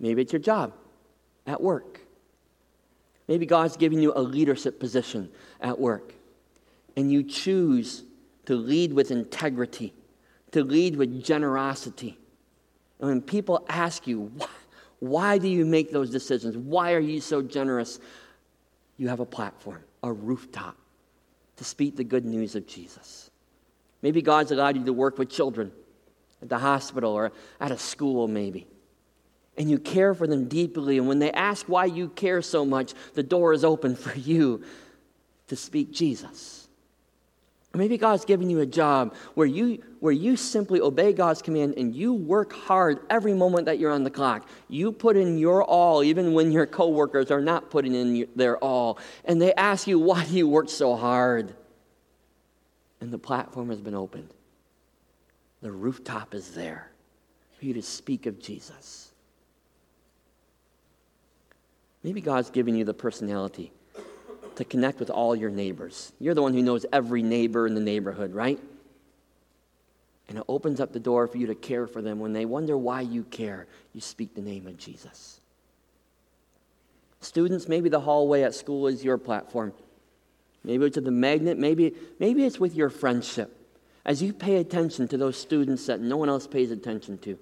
Maybe 0.00 0.22
it's 0.22 0.32
your 0.32 0.40
job 0.40 0.72
at 1.46 1.60
work. 1.60 2.00
Maybe 3.28 3.44
God's 3.44 3.76
giving 3.76 4.00
you 4.00 4.12
a 4.16 4.22
leadership 4.22 4.80
position 4.80 5.30
at 5.60 5.78
work, 5.78 6.14
and 6.96 7.12
you 7.12 7.22
choose 7.22 8.04
to 8.46 8.54
lead 8.54 8.92
with 8.92 9.10
integrity, 9.10 9.92
to 10.52 10.64
lead 10.64 10.96
with 10.96 11.22
generosity. 11.22 12.18
And 13.00 13.08
when 13.10 13.20
people 13.20 13.66
ask 13.68 14.06
you, 14.06 14.32
why, 14.36 14.46
why 15.00 15.38
do 15.38 15.48
you 15.48 15.66
make 15.66 15.92
those 15.92 16.08
decisions? 16.08 16.56
Why 16.56 16.94
are 16.94 17.00
you 17.00 17.20
so 17.20 17.42
generous? 17.42 18.00
You 18.96 19.08
have 19.08 19.20
a 19.20 19.26
platform, 19.26 19.82
a 20.02 20.10
rooftop 20.10 20.76
to 21.56 21.64
speak 21.64 21.96
the 21.96 22.04
good 22.04 22.24
news 22.24 22.54
of 22.54 22.66
Jesus. 22.66 23.30
Maybe 24.02 24.22
God's 24.22 24.52
allowed 24.52 24.76
you 24.76 24.84
to 24.84 24.92
work 24.92 25.18
with 25.18 25.30
children 25.30 25.72
at 26.42 26.48
the 26.48 26.58
hospital 26.58 27.12
or 27.12 27.32
at 27.60 27.70
a 27.70 27.78
school, 27.78 28.28
maybe. 28.28 28.66
And 29.56 29.70
you 29.70 29.78
care 29.78 30.14
for 30.14 30.26
them 30.26 30.48
deeply. 30.48 30.98
And 30.98 31.08
when 31.08 31.18
they 31.18 31.32
ask 31.32 31.66
why 31.66 31.86
you 31.86 32.08
care 32.08 32.42
so 32.42 32.64
much, 32.64 32.92
the 33.14 33.22
door 33.22 33.52
is 33.52 33.64
open 33.64 33.96
for 33.96 34.16
you 34.18 34.62
to 35.48 35.56
speak 35.56 35.92
Jesus. 35.92 36.66
Or 37.74 37.78
maybe 37.78 37.98
God's 37.98 38.24
given 38.24 38.48
you 38.48 38.60
a 38.60 38.66
job 38.66 39.14
where 39.34 39.46
you, 39.46 39.82
where 40.00 40.12
you 40.12 40.36
simply 40.36 40.80
obey 40.80 41.12
God's 41.12 41.42
command 41.42 41.74
and 41.76 41.94
you 41.94 42.14
work 42.14 42.52
hard 42.52 43.00
every 43.10 43.34
moment 43.34 43.66
that 43.66 43.78
you're 43.78 43.92
on 43.92 44.02
the 44.02 44.10
clock. 44.10 44.48
You 44.68 44.92
put 44.92 45.16
in 45.16 45.36
your 45.36 45.62
all, 45.62 46.02
even 46.02 46.32
when 46.32 46.52
your 46.52 46.66
coworkers 46.66 47.30
are 47.30 47.42
not 47.42 47.70
putting 47.70 47.94
in 47.94 48.28
their 48.34 48.56
all. 48.58 48.98
And 49.26 49.42
they 49.42 49.52
ask 49.54 49.86
you, 49.86 49.98
why 49.98 50.24
do 50.24 50.34
you 50.34 50.48
work 50.48 50.70
so 50.70 50.96
hard? 50.96 51.54
And 53.00 53.12
the 53.12 53.18
platform 53.18 53.70
has 53.70 53.80
been 53.80 53.94
opened. 53.94 54.32
The 55.62 55.72
rooftop 55.72 56.34
is 56.34 56.54
there 56.54 56.90
for 57.58 57.64
you 57.64 57.74
to 57.74 57.82
speak 57.82 58.26
of 58.26 58.40
Jesus. 58.40 59.10
Maybe 62.02 62.20
God's 62.20 62.50
giving 62.50 62.76
you 62.76 62.84
the 62.84 62.94
personality 62.94 63.72
to 64.56 64.64
connect 64.64 65.00
with 65.00 65.10
all 65.10 65.34
your 65.34 65.50
neighbors. 65.50 66.12
You're 66.20 66.34
the 66.34 66.42
one 66.42 66.54
who 66.54 66.62
knows 66.62 66.86
every 66.92 67.22
neighbor 67.22 67.66
in 67.66 67.74
the 67.74 67.80
neighborhood, 67.80 68.32
right? 68.32 68.60
And 70.28 70.38
it 70.38 70.44
opens 70.48 70.80
up 70.80 70.92
the 70.92 71.00
door 71.00 71.26
for 71.26 71.38
you 71.38 71.46
to 71.48 71.54
care 71.54 71.86
for 71.86 72.02
them. 72.02 72.18
When 72.18 72.32
they 72.32 72.44
wonder 72.44 72.76
why 72.76 73.02
you 73.02 73.24
care, 73.24 73.66
you 73.92 74.00
speak 74.00 74.34
the 74.34 74.40
name 74.40 74.66
of 74.66 74.76
Jesus. 74.76 75.40
Students, 77.20 77.68
maybe 77.68 77.88
the 77.88 78.00
hallway 78.00 78.42
at 78.42 78.54
school 78.54 78.86
is 78.86 79.04
your 79.04 79.18
platform 79.18 79.72
Maybe 80.66 80.84
it's 80.84 80.96
with 80.96 81.04
the 81.04 81.12
magnet, 81.12 81.58
maybe, 81.58 81.94
maybe 82.18 82.44
it's 82.44 82.58
with 82.58 82.74
your 82.74 82.90
friendship. 82.90 83.56
As 84.04 84.20
you 84.20 84.32
pay 84.32 84.56
attention 84.56 85.06
to 85.08 85.16
those 85.16 85.36
students 85.36 85.86
that 85.86 86.00
no 86.00 86.16
one 86.16 86.28
else 86.28 86.48
pays 86.48 86.72
attention 86.72 87.18
to, 87.18 87.38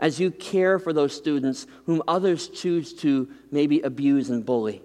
as 0.00 0.18
you 0.18 0.32
care 0.32 0.80
for 0.80 0.92
those 0.92 1.16
students 1.16 1.68
whom 1.86 2.02
others 2.08 2.48
choose 2.48 2.92
to 2.94 3.28
maybe 3.52 3.80
abuse 3.80 4.28
and 4.28 4.44
bully. 4.44 4.82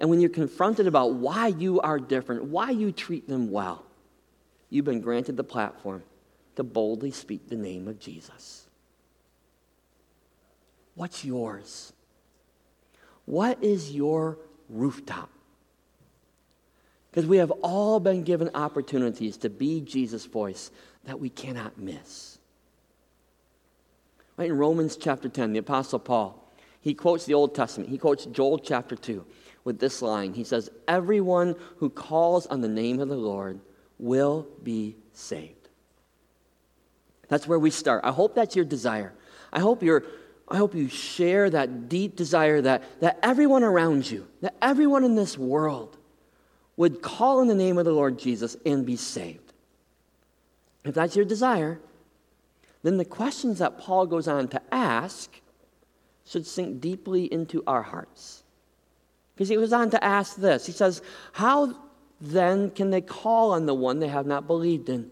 And 0.00 0.10
when 0.10 0.20
you're 0.20 0.30
confronted 0.30 0.88
about 0.88 1.14
why 1.14 1.46
you 1.46 1.80
are 1.80 2.00
different, 2.00 2.44
why 2.44 2.70
you 2.70 2.90
treat 2.90 3.28
them 3.28 3.52
well, 3.52 3.84
you've 4.68 4.84
been 4.84 5.00
granted 5.00 5.36
the 5.36 5.44
platform 5.44 6.02
to 6.56 6.64
boldly 6.64 7.12
speak 7.12 7.48
the 7.48 7.56
name 7.56 7.86
of 7.86 8.00
Jesus. 8.00 8.66
What's 10.96 11.24
yours? 11.24 11.92
What 13.26 13.62
is 13.62 13.92
your 13.92 14.38
rooftop? 14.68 15.30
Because 17.10 17.26
we 17.26 17.38
have 17.38 17.50
all 17.62 17.98
been 17.98 18.22
given 18.22 18.50
opportunities 18.54 19.36
to 19.38 19.50
be 19.50 19.80
Jesus' 19.80 20.26
voice 20.26 20.70
that 21.04 21.18
we 21.18 21.28
cannot 21.28 21.78
miss. 21.78 22.38
Right 24.36 24.50
in 24.50 24.56
Romans 24.56 24.96
chapter 24.96 25.28
10, 25.28 25.52
the 25.52 25.58
Apostle 25.58 25.98
Paul, 25.98 26.52
he 26.80 26.94
quotes 26.94 27.26
the 27.26 27.34
Old 27.34 27.54
Testament. 27.54 27.90
He 27.90 27.98
quotes 27.98 28.26
Joel 28.26 28.58
chapter 28.58 28.96
2 28.96 29.24
with 29.64 29.78
this 29.80 30.00
line. 30.00 30.32
He 30.32 30.44
says, 30.44 30.70
Everyone 30.88 31.56
who 31.76 31.90
calls 31.90 32.46
on 32.46 32.60
the 32.60 32.68
name 32.68 33.00
of 33.00 33.08
the 33.08 33.16
Lord 33.16 33.60
will 33.98 34.46
be 34.62 34.96
saved. 35.12 35.68
That's 37.28 37.46
where 37.46 37.58
we 37.58 37.70
start. 37.70 38.04
I 38.04 38.12
hope 38.12 38.34
that's 38.34 38.56
your 38.56 38.64
desire. 38.64 39.12
I 39.52 39.60
hope 39.60 39.82
you're 39.82 40.04
I 40.48 40.56
hope 40.56 40.74
you 40.74 40.88
share 40.88 41.48
that 41.50 41.88
deep 41.88 42.16
desire 42.16 42.60
that, 42.62 42.82
that 43.00 43.20
everyone 43.22 43.62
around 43.62 44.10
you, 44.10 44.26
that 44.40 44.56
everyone 44.60 45.04
in 45.04 45.14
this 45.14 45.38
world 45.38 45.96
would 46.80 47.02
call 47.02 47.42
in 47.42 47.48
the 47.48 47.54
name 47.54 47.76
of 47.76 47.84
the 47.84 47.92
Lord 47.92 48.18
Jesus 48.18 48.56
and 48.64 48.86
be 48.86 48.96
saved. 48.96 49.52
If 50.82 50.94
that's 50.94 51.14
your 51.14 51.26
desire, 51.26 51.78
then 52.82 52.96
the 52.96 53.04
questions 53.04 53.58
that 53.58 53.78
Paul 53.78 54.06
goes 54.06 54.26
on 54.26 54.48
to 54.48 54.62
ask 54.72 55.42
should 56.26 56.46
sink 56.46 56.80
deeply 56.80 57.30
into 57.30 57.62
our 57.66 57.82
hearts. 57.82 58.44
Because 59.34 59.50
he 59.50 59.56
goes 59.56 59.74
on 59.74 59.90
to 59.90 60.02
ask 60.02 60.36
this 60.36 60.64
He 60.64 60.72
says, 60.72 61.02
How 61.32 61.76
then 62.18 62.70
can 62.70 62.88
they 62.88 63.02
call 63.02 63.52
on 63.52 63.66
the 63.66 63.74
one 63.74 63.98
they 63.98 64.08
have 64.08 64.24
not 64.24 64.46
believed 64.46 64.88
in? 64.88 65.10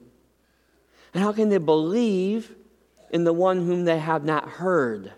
And 1.13 1.23
how 1.23 1.33
can 1.33 1.51
they 1.51 1.59
believe 1.59 2.55
in 3.11 3.25
the 3.25 3.35
one 3.35 3.59
whom 3.59 3.85
they 3.85 3.99
have 3.99 4.25
not 4.25 4.49
heard? 4.49 5.13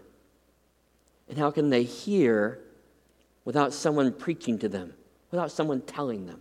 And 1.29 1.39
how 1.39 1.53
can 1.53 1.71
they 1.71 1.85
hear 1.85 2.59
without 3.45 3.73
someone 3.73 4.13
preaching 4.13 4.59
to 4.59 4.69
them? 4.69 4.95
Without 5.31 5.53
someone 5.53 5.81
telling 5.81 6.27
them? 6.27 6.40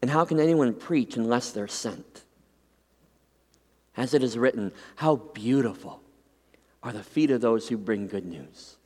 And 0.00 0.10
how 0.10 0.24
can 0.24 0.38
anyone 0.38 0.74
preach 0.74 1.16
unless 1.16 1.50
they're 1.50 1.68
sent? 1.68 2.24
As 3.96 4.14
it 4.14 4.22
is 4.22 4.38
written, 4.38 4.72
how 4.96 5.16
beautiful 5.16 6.00
are 6.82 6.92
the 6.92 7.02
feet 7.02 7.30
of 7.30 7.40
those 7.40 7.68
who 7.68 7.76
bring 7.76 8.06
good 8.06 8.24
news. 8.24 8.76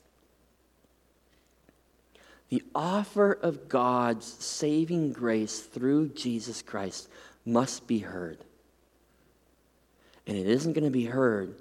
The 2.49 2.63
offer 2.73 3.33
of 3.33 3.69
God's 3.69 4.25
saving 4.25 5.13
grace 5.13 5.59
through 5.59 6.09
Jesus 6.09 6.61
Christ 6.61 7.09
must 7.45 7.87
be 7.87 7.99
heard. 7.99 8.39
And 10.25 10.37
it 10.37 10.47
isn't 10.47 10.73
going 10.73 10.85
to 10.85 10.91
be 10.91 11.05
heard 11.05 11.55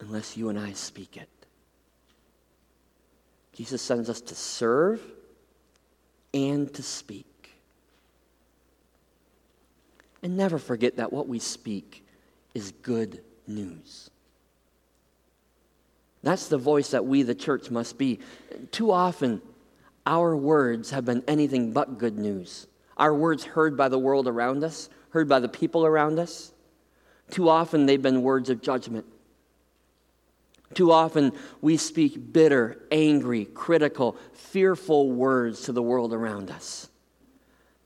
unless 0.00 0.36
you 0.36 0.48
and 0.48 0.58
I 0.58 0.72
speak 0.72 1.16
it. 1.16 1.28
Jesus 3.52 3.80
sends 3.80 4.10
us 4.10 4.20
to 4.20 4.34
serve 4.34 5.00
and 6.34 6.72
to 6.74 6.82
speak. 6.82 7.26
And 10.22 10.36
never 10.36 10.58
forget 10.58 10.96
that 10.96 11.12
what 11.12 11.28
we 11.28 11.38
speak 11.38 12.04
is 12.54 12.72
good 12.82 13.22
news. 13.46 14.10
That's 16.22 16.48
the 16.48 16.58
voice 16.58 16.90
that 16.90 17.04
we, 17.04 17.22
the 17.22 17.34
church, 17.34 17.70
must 17.70 17.98
be. 17.98 18.18
Too 18.72 18.90
often, 18.90 19.40
our 20.04 20.36
words 20.36 20.90
have 20.90 21.04
been 21.04 21.22
anything 21.28 21.72
but 21.72 21.98
good 21.98 22.18
news. 22.18 22.66
Our 22.96 23.14
words 23.14 23.44
heard 23.44 23.76
by 23.76 23.88
the 23.88 23.98
world 23.98 24.26
around 24.26 24.64
us, 24.64 24.88
heard 25.10 25.28
by 25.28 25.38
the 25.38 25.48
people 25.48 25.86
around 25.86 26.18
us. 26.18 26.52
Too 27.30 27.48
often, 27.48 27.86
they've 27.86 28.02
been 28.02 28.22
words 28.22 28.50
of 28.50 28.60
judgment. 28.60 29.04
Too 30.74 30.90
often 30.90 31.32
we 31.60 31.76
speak 31.76 32.32
bitter, 32.32 32.82
angry, 32.90 33.44
critical, 33.44 34.16
fearful 34.32 35.10
words 35.10 35.62
to 35.62 35.72
the 35.72 35.82
world 35.82 36.12
around 36.12 36.50
us. 36.50 36.88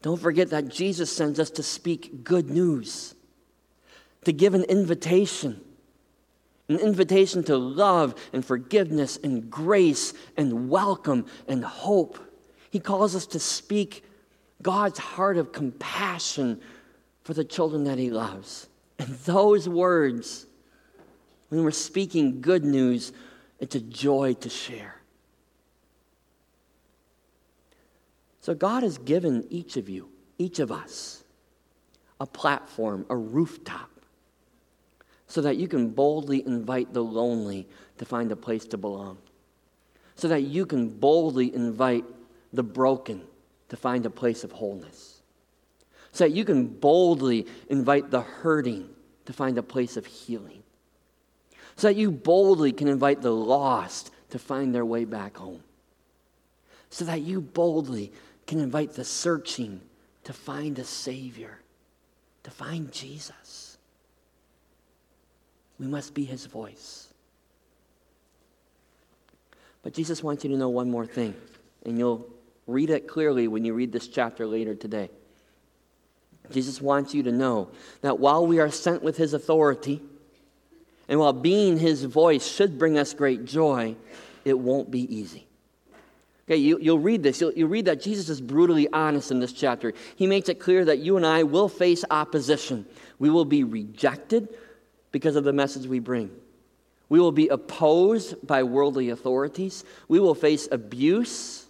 Don't 0.02 0.20
forget 0.20 0.50
that 0.50 0.68
Jesus 0.68 1.14
sends 1.14 1.38
us 1.38 1.50
to 1.50 1.62
speak 1.62 2.24
good 2.24 2.48
news, 2.48 3.14
to 4.24 4.32
give 4.32 4.54
an 4.54 4.64
invitation, 4.64 5.60
an 6.68 6.78
invitation 6.78 7.42
to 7.44 7.56
love 7.56 8.14
and 8.32 8.44
forgiveness 8.44 9.18
and 9.22 9.50
grace 9.50 10.14
and 10.36 10.70
welcome 10.70 11.26
and 11.48 11.64
hope. 11.64 12.18
He 12.70 12.80
calls 12.80 13.14
us 13.14 13.26
to 13.26 13.38
speak 13.38 14.04
God's 14.62 14.98
heart 14.98 15.36
of 15.36 15.52
compassion 15.52 16.60
for 17.24 17.34
the 17.34 17.44
children 17.44 17.84
that 17.84 17.98
He 17.98 18.10
loves. 18.10 18.68
And 18.98 19.08
those 19.20 19.68
words, 19.68 20.46
when 21.50 21.64
we're 21.64 21.72
speaking 21.72 22.40
good 22.40 22.64
news, 22.64 23.12
it's 23.58 23.74
a 23.74 23.80
joy 23.80 24.34
to 24.34 24.48
share. 24.48 24.96
So, 28.40 28.54
God 28.54 28.82
has 28.82 28.96
given 28.96 29.46
each 29.50 29.76
of 29.76 29.88
you, 29.88 30.08
each 30.38 30.60
of 30.60 30.72
us, 30.72 31.22
a 32.20 32.26
platform, 32.26 33.04
a 33.10 33.16
rooftop, 33.16 33.90
so 35.26 35.42
that 35.42 35.56
you 35.56 35.68
can 35.68 35.90
boldly 35.90 36.44
invite 36.46 36.94
the 36.94 37.04
lonely 37.04 37.68
to 37.98 38.04
find 38.04 38.32
a 38.32 38.36
place 38.36 38.64
to 38.66 38.78
belong, 38.78 39.18
so 40.14 40.28
that 40.28 40.42
you 40.42 40.64
can 40.64 40.88
boldly 40.88 41.54
invite 41.54 42.04
the 42.52 42.62
broken 42.62 43.22
to 43.68 43.76
find 43.76 44.06
a 44.06 44.10
place 44.10 44.42
of 44.44 44.52
wholeness, 44.52 45.20
so 46.12 46.24
that 46.24 46.30
you 46.30 46.44
can 46.44 46.66
boldly 46.66 47.46
invite 47.68 48.10
the 48.10 48.22
hurting 48.22 48.88
to 49.26 49.32
find 49.32 49.58
a 49.58 49.62
place 49.62 49.96
of 49.96 50.06
healing 50.06 50.60
so 51.80 51.86
that 51.86 51.96
you 51.96 52.10
boldly 52.10 52.72
can 52.72 52.88
invite 52.88 53.22
the 53.22 53.32
lost 53.32 54.10
to 54.28 54.38
find 54.38 54.74
their 54.74 54.84
way 54.84 55.06
back 55.06 55.38
home, 55.38 55.62
so 56.90 57.06
that 57.06 57.22
you 57.22 57.40
boldly 57.40 58.12
can 58.46 58.60
invite 58.60 58.92
the 58.92 59.02
searching 59.02 59.80
to 60.24 60.34
find 60.34 60.78
a 60.78 60.84
Savior, 60.84 61.58
to 62.42 62.50
find 62.50 62.92
Jesus. 62.92 63.78
We 65.78 65.86
must 65.86 66.12
be 66.12 66.26
His 66.26 66.44
voice. 66.44 67.08
But 69.82 69.94
Jesus 69.94 70.22
wants 70.22 70.44
you 70.44 70.50
to 70.50 70.58
know 70.58 70.68
one 70.68 70.90
more 70.90 71.06
thing, 71.06 71.34
and 71.86 71.96
you'll 71.96 72.28
read 72.66 72.90
it 72.90 73.08
clearly 73.08 73.48
when 73.48 73.64
you 73.64 73.72
read 73.72 73.90
this 73.90 74.06
chapter 74.06 74.46
later 74.46 74.74
today. 74.74 75.08
Jesus 76.50 76.78
wants 76.82 77.14
you 77.14 77.22
to 77.22 77.32
know 77.32 77.70
that 78.02 78.18
while 78.18 78.46
we 78.46 78.60
are 78.60 78.70
sent 78.70 79.02
with 79.02 79.16
His 79.16 79.32
authority, 79.32 80.02
and 81.11 81.18
while 81.18 81.33
being 81.33 81.77
his 81.77 82.05
voice 82.05 82.46
should 82.46 82.79
bring 82.79 82.96
us 82.96 83.12
great 83.14 83.44
joy, 83.44 83.96
it 84.44 84.57
won't 84.57 84.92
be 84.92 85.12
easy. 85.14 85.44
Okay, 86.44 86.57
you, 86.57 86.79
will 86.79 87.01
read 87.01 87.25
this. 87.25 87.40
You'll, 87.40 87.53
you'll 87.53 87.68
read 87.68 87.87
that 87.87 88.01
Jesus 88.01 88.29
is 88.29 88.40
brutally 88.40 88.88
honest 88.92 89.33
in 89.33 89.40
this 89.40 89.53
chapter. 89.53 89.92
He 90.14 90.29
makes 90.29 90.49
it 90.49 90.61
clear 90.61 90.85
that 90.85 91.01
you 91.01 91.16
and 91.16 91.27
I 91.27 91.42
will 91.42 91.68
face 91.68 92.05
opposition. 92.12 92.87
We 93.18 93.29
will 93.29 93.44
be 93.44 93.64
rejected 93.64 94.57
because 95.11 95.35
of 95.35 95.42
the 95.42 95.53
message 95.53 95.85
we 95.87 95.99
bring. 95.99 96.31
We 97.09 97.18
will 97.18 97.33
be 97.33 97.49
opposed 97.49 98.46
by 98.46 98.62
worldly 98.62 99.11
authorities. 99.11 99.85
We 100.07 100.20
will 100.20 100.37
face 100.37 100.68
abuse. 100.70 101.66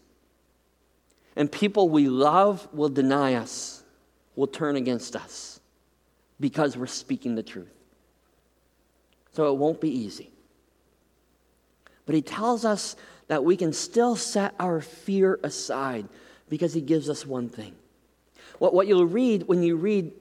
And 1.35 1.51
people 1.51 1.89
we 1.89 2.09
love 2.09 2.69
will 2.75 2.91
deny 2.91 3.35
us, 3.35 3.83
will 4.37 4.49
turn 4.49 4.77
against 4.77 5.17
us 5.17 5.61
because 6.39 6.77
we're 6.77 6.87
speaking 6.87 7.37
the 7.37 7.43
truth 7.43 7.80
so 9.33 9.53
it 9.53 9.59
won't 9.59 9.81
be 9.81 9.91
easy. 9.91 10.31
But 12.07 12.15
he 12.15 12.23
tells 12.23 12.65
us 12.65 12.97
that 13.29 13.45
we 13.45 13.57
can 13.57 13.73
still 13.73 14.17
set 14.17 14.55
our 14.59 14.81
fear 14.81 15.39
aside 15.43 16.09
because 16.49 16.75
he 16.75 16.81
gives 16.81 17.09
us 17.09 17.25
one 17.25 17.49
thing. 17.49 17.75
What, 18.59 18.75
what 18.75 18.87
you'll 18.87 19.07
read 19.07 19.45
when 19.47 19.63
you 19.63 19.77
read 19.77 20.13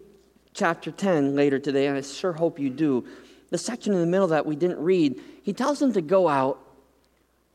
chapter 0.54 0.92
10 0.92 1.36
later 1.36 1.58
today, 1.60 1.88
and 1.88 1.98
I 1.98 2.02
sure 2.02 2.34
hope 2.34 2.60
you 2.60 2.70
do, 2.70 3.06
the 3.50 3.58
section 3.58 3.94
in 3.94 4.00
the 4.00 4.06
middle 4.06 4.28
that 4.28 4.46
we 4.46 4.56
didn't 4.56 4.80
read, 4.80 5.20
he 5.44 5.54
tells 5.54 5.80
them 5.80 5.94
to 5.94 6.02
go 6.02 6.28
out 6.28 6.60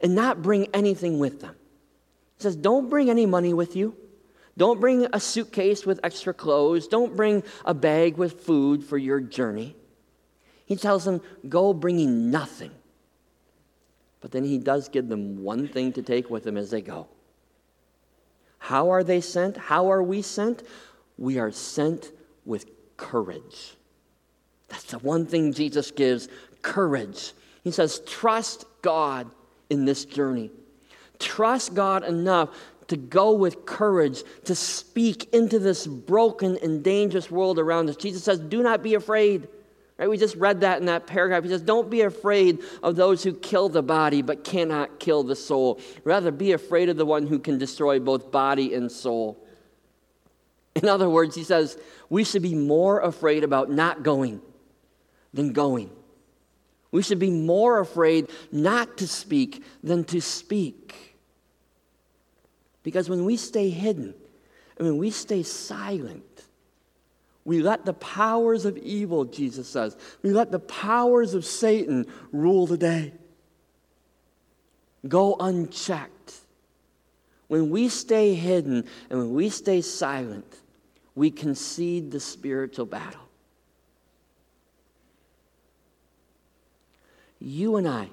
and 0.00 0.14
not 0.14 0.42
bring 0.42 0.66
anything 0.74 1.18
with 1.18 1.40
them. 1.40 1.54
He 2.38 2.42
says, 2.42 2.56
Don't 2.56 2.90
bring 2.90 3.10
any 3.10 3.26
money 3.26 3.54
with 3.54 3.76
you. 3.76 3.94
Don't 4.56 4.80
bring 4.80 5.06
a 5.12 5.20
suitcase 5.20 5.86
with 5.86 6.00
extra 6.02 6.34
clothes. 6.34 6.86
Don't 6.88 7.16
bring 7.16 7.42
a 7.64 7.74
bag 7.74 8.16
with 8.16 8.40
food 8.42 8.84
for 8.84 8.98
your 8.98 9.20
journey. 9.20 9.76
He 10.66 10.76
tells 10.76 11.04
them, 11.04 11.20
Go 11.48 11.72
bringing 11.72 12.30
nothing. 12.30 12.70
But 14.20 14.32
then 14.32 14.44
he 14.44 14.58
does 14.58 14.88
give 14.88 15.08
them 15.08 15.42
one 15.42 15.68
thing 15.68 15.92
to 15.92 16.02
take 16.02 16.30
with 16.30 16.44
them 16.44 16.56
as 16.56 16.70
they 16.70 16.80
go. 16.80 17.08
How 18.58 18.90
are 18.90 19.04
they 19.04 19.20
sent? 19.20 19.58
How 19.58 19.90
are 19.90 20.02
we 20.02 20.22
sent? 20.22 20.62
We 21.18 21.38
are 21.38 21.50
sent 21.50 22.10
with 22.46 22.66
courage. 22.96 23.76
That's 24.68 24.84
the 24.84 24.98
one 25.00 25.26
thing 25.26 25.52
Jesus 25.52 25.90
gives 25.90 26.28
courage. 26.62 27.32
He 27.62 27.70
says, 27.70 28.00
Trust 28.06 28.64
God 28.80 29.30
in 29.68 29.84
this 29.84 30.06
journey. 30.06 30.50
Trust 31.18 31.74
God 31.74 32.04
enough 32.04 32.48
to 32.88 32.96
go 32.96 33.32
with 33.32 33.66
courage 33.66 34.22
to 34.44 34.54
speak 34.54 35.32
into 35.34 35.58
this 35.58 35.86
broken 35.86 36.58
and 36.62 36.82
dangerous 36.82 37.30
world 37.30 37.58
around 37.58 37.88
us. 37.88 37.96
Jesus 37.96 38.24
says, 38.24 38.38
Do 38.38 38.62
not 38.62 38.82
be 38.82 38.94
afraid. 38.94 39.48
Right? 39.96 40.10
We 40.10 40.18
just 40.18 40.36
read 40.36 40.62
that 40.62 40.80
in 40.80 40.86
that 40.86 41.06
paragraph. 41.06 41.44
He 41.44 41.50
says, 41.50 41.62
Don't 41.62 41.88
be 41.88 42.00
afraid 42.00 42.58
of 42.82 42.96
those 42.96 43.22
who 43.22 43.32
kill 43.32 43.68
the 43.68 43.82
body 43.82 44.22
but 44.22 44.42
cannot 44.42 44.98
kill 44.98 45.22
the 45.22 45.36
soul. 45.36 45.80
Rather, 46.02 46.32
be 46.32 46.52
afraid 46.52 46.88
of 46.88 46.96
the 46.96 47.06
one 47.06 47.26
who 47.26 47.38
can 47.38 47.58
destroy 47.58 48.00
both 48.00 48.32
body 48.32 48.74
and 48.74 48.90
soul. 48.90 49.38
In 50.74 50.88
other 50.88 51.08
words, 51.08 51.36
he 51.36 51.44
says, 51.44 51.78
we 52.10 52.24
should 52.24 52.42
be 52.42 52.56
more 52.56 53.00
afraid 53.00 53.44
about 53.44 53.70
not 53.70 54.02
going 54.02 54.40
than 55.32 55.52
going. 55.52 55.90
We 56.90 57.02
should 57.02 57.18
be 57.18 57.30
more 57.30 57.80
afraid 57.80 58.30
not 58.50 58.98
to 58.98 59.06
speak 59.08 59.64
than 59.82 60.04
to 60.04 60.20
speak. 60.20 61.16
Because 62.82 63.08
when 63.08 63.24
we 63.24 63.36
stay 63.36 63.70
hidden, 63.70 64.14
and 64.76 64.88
when 64.88 64.98
we 64.98 65.10
stay 65.10 65.42
silent, 65.42 66.44
we 67.44 67.60
let 67.60 67.84
the 67.84 67.94
powers 67.94 68.64
of 68.64 68.76
evil, 68.78 69.24
Jesus 69.24 69.68
says, 69.68 69.96
we 70.22 70.30
let 70.30 70.50
the 70.50 70.58
powers 70.58 71.34
of 71.34 71.44
Satan 71.44 72.06
rule 72.32 72.66
the 72.66 72.78
day. 72.78 73.12
Go 75.06 75.36
unchecked. 75.38 76.34
When 77.48 77.68
we 77.68 77.88
stay 77.90 78.34
hidden 78.34 78.84
and 79.10 79.18
when 79.18 79.34
we 79.34 79.50
stay 79.50 79.82
silent, 79.82 80.60
we 81.14 81.30
concede 81.30 82.10
the 82.10 82.20
spiritual 82.20 82.86
battle. 82.86 83.20
You 87.38 87.76
and 87.76 87.86
I 87.86 88.08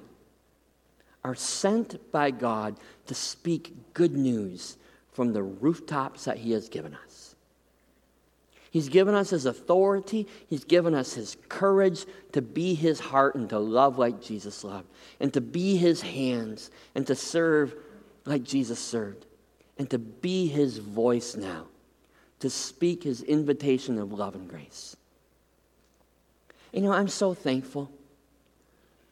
are 1.24 1.34
sent 1.34 2.12
by 2.12 2.30
God 2.30 2.76
to 3.06 3.14
speak 3.14 3.72
good 3.94 4.14
news 4.14 4.76
from 5.12 5.32
the 5.32 5.42
rooftops 5.42 6.24
that 6.24 6.36
He 6.38 6.52
has 6.52 6.68
given 6.68 6.94
us. 6.94 7.11
He's 8.72 8.88
given 8.88 9.14
us 9.14 9.30
His 9.30 9.46
authority, 9.46 10.26
He's 10.48 10.64
given 10.64 10.96
us 10.96 11.12
His 11.14 11.36
courage 11.48 12.04
to 12.32 12.42
be 12.42 12.74
His 12.74 12.98
heart 12.98 13.36
and 13.36 13.48
to 13.50 13.60
love 13.60 13.98
like 13.98 14.20
Jesus 14.20 14.64
loved, 14.64 14.88
and 15.20 15.32
to 15.34 15.40
be 15.40 15.76
His 15.76 16.02
hands 16.02 16.72
and 16.96 17.06
to 17.06 17.14
serve 17.14 17.76
like 18.24 18.42
Jesus 18.42 18.80
served, 18.80 19.26
and 19.78 19.88
to 19.90 19.98
be 20.00 20.48
His 20.48 20.78
voice 20.78 21.36
now 21.36 21.66
to 22.42 22.50
speak 22.50 23.04
his 23.04 23.22
invitation 23.22 24.00
of 24.00 24.12
love 24.12 24.34
and 24.34 24.48
grace. 24.48 24.96
You 26.72 26.80
know, 26.80 26.90
I'm 26.90 27.06
so 27.06 27.34
thankful 27.34 27.88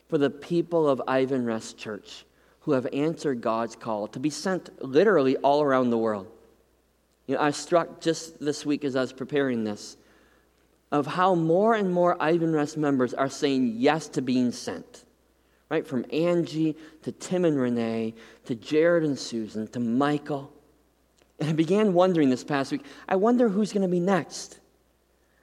for 0.09 0.19
the 0.19 0.31
people 0.31 0.89
of 0.89 1.01
Ivan 1.07 1.47
Ivanrest 1.47 1.77
Church 1.77 2.25
who 2.63 2.73
have 2.73 2.89
answered 2.93 3.41
God's 3.41 3.77
call 3.77 4.09
to 4.09 4.19
be 4.19 4.31
sent 4.31 4.85
literally 4.85 5.37
all 5.37 5.63
around 5.63 5.91
the 5.91 5.99
world. 5.99 6.27
You 7.27 7.37
know, 7.37 7.43
I 7.43 7.51
struck 7.51 8.01
just 8.01 8.41
this 8.41 8.67
week 8.67 8.85
as 8.85 8.97
I 8.97 9.01
was 9.01 9.13
preparing 9.13 9.65
this 9.65 9.97
of 10.93 11.07
how 11.07 11.35
more 11.35 11.75
and 11.75 11.93
more 11.93 12.17
Ivanrest 12.17 12.77
members 12.77 13.15
are 13.15 13.29
saying 13.29 13.75
yes 13.77 14.09
to 14.09 14.23
being 14.23 14.51
sent. 14.51 15.05
Right? 15.69 15.87
From 15.87 16.05
Angie 16.13 16.77
to 17.03 17.13
Tim 17.13 17.45
and 17.45 17.57
Renee 17.57 18.15
to 18.47 18.57
Jared 18.57 19.05
and 19.05 19.17
Susan 19.17 19.69
to 19.69 19.79
Michael 19.79 20.53
and 21.41 21.49
I 21.49 21.53
began 21.55 21.95
wondering 21.95 22.29
this 22.29 22.45
past 22.45 22.71
week 22.71 22.85
I 23.09 23.17
wonder 23.17 23.49
who's 23.49 23.73
going 23.73 23.83
to 23.83 23.89
be 23.89 24.01
next. 24.01 24.61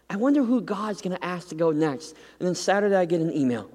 I 0.10 0.16
wonder 0.16 0.44
who 0.44 0.62
God's 0.62 1.02
going 1.02 1.18
to 1.18 1.26
ask 1.26 1.50
to 1.50 1.56
go 1.56 1.72
next. 1.72 2.16
And 2.40 2.48
then 2.48 2.56
Saturday, 2.56 2.96
I 2.96 3.04
get 3.04 3.20
an 3.20 3.34
email 3.34 3.70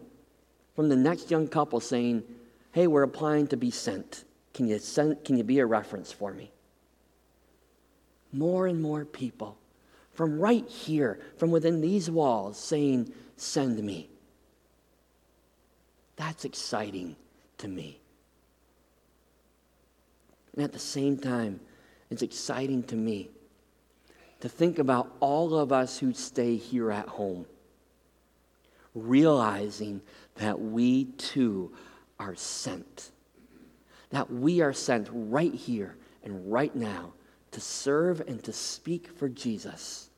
from 0.74 0.88
the 0.88 0.96
next 0.96 1.30
young 1.30 1.46
couple 1.46 1.80
saying, 1.80 2.22
Hey, 2.70 2.86
we're 2.86 3.02
applying 3.02 3.48
to 3.48 3.56
be 3.58 3.70
sent. 3.70 4.24
Can 4.54 4.66
you, 4.66 4.78
send, 4.78 5.22
can 5.24 5.36
you 5.36 5.44
be 5.44 5.58
a 5.58 5.66
reference 5.66 6.10
for 6.10 6.32
me? 6.32 6.50
More 8.32 8.66
and 8.66 8.80
more 8.80 9.04
people 9.04 9.58
from 10.12 10.38
right 10.38 10.68
here, 10.68 11.20
from 11.36 11.50
within 11.50 11.80
these 11.80 12.10
walls, 12.10 12.58
saying, 12.58 13.12
Send 13.36 13.82
me. 13.82 14.08
That's 16.16 16.44
exciting 16.44 17.16
to 17.58 17.68
me. 17.68 17.98
And 20.54 20.62
at 20.62 20.72
the 20.72 20.78
same 20.78 21.16
time, 21.16 21.60
it's 22.10 22.22
exciting 22.22 22.82
to 22.84 22.96
me 22.96 23.30
to 24.40 24.48
think 24.48 24.78
about 24.78 25.10
all 25.20 25.56
of 25.58 25.72
us 25.72 25.98
who 25.98 26.12
stay 26.12 26.56
here 26.56 26.92
at 26.92 27.08
home, 27.08 27.46
realizing 28.94 30.02
that 30.36 30.60
we 30.60 31.04
too 31.04 31.72
are 32.20 32.34
sent. 32.34 33.10
That 34.10 34.30
we 34.30 34.60
are 34.60 34.74
sent 34.74 35.08
right 35.10 35.54
here 35.54 35.96
and 36.22 36.52
right 36.52 36.74
now 36.76 37.14
to 37.52 37.60
serve 37.60 38.20
and 38.20 38.42
to 38.44 38.52
speak 38.52 39.08
for 39.08 39.28
Jesus 39.28 40.10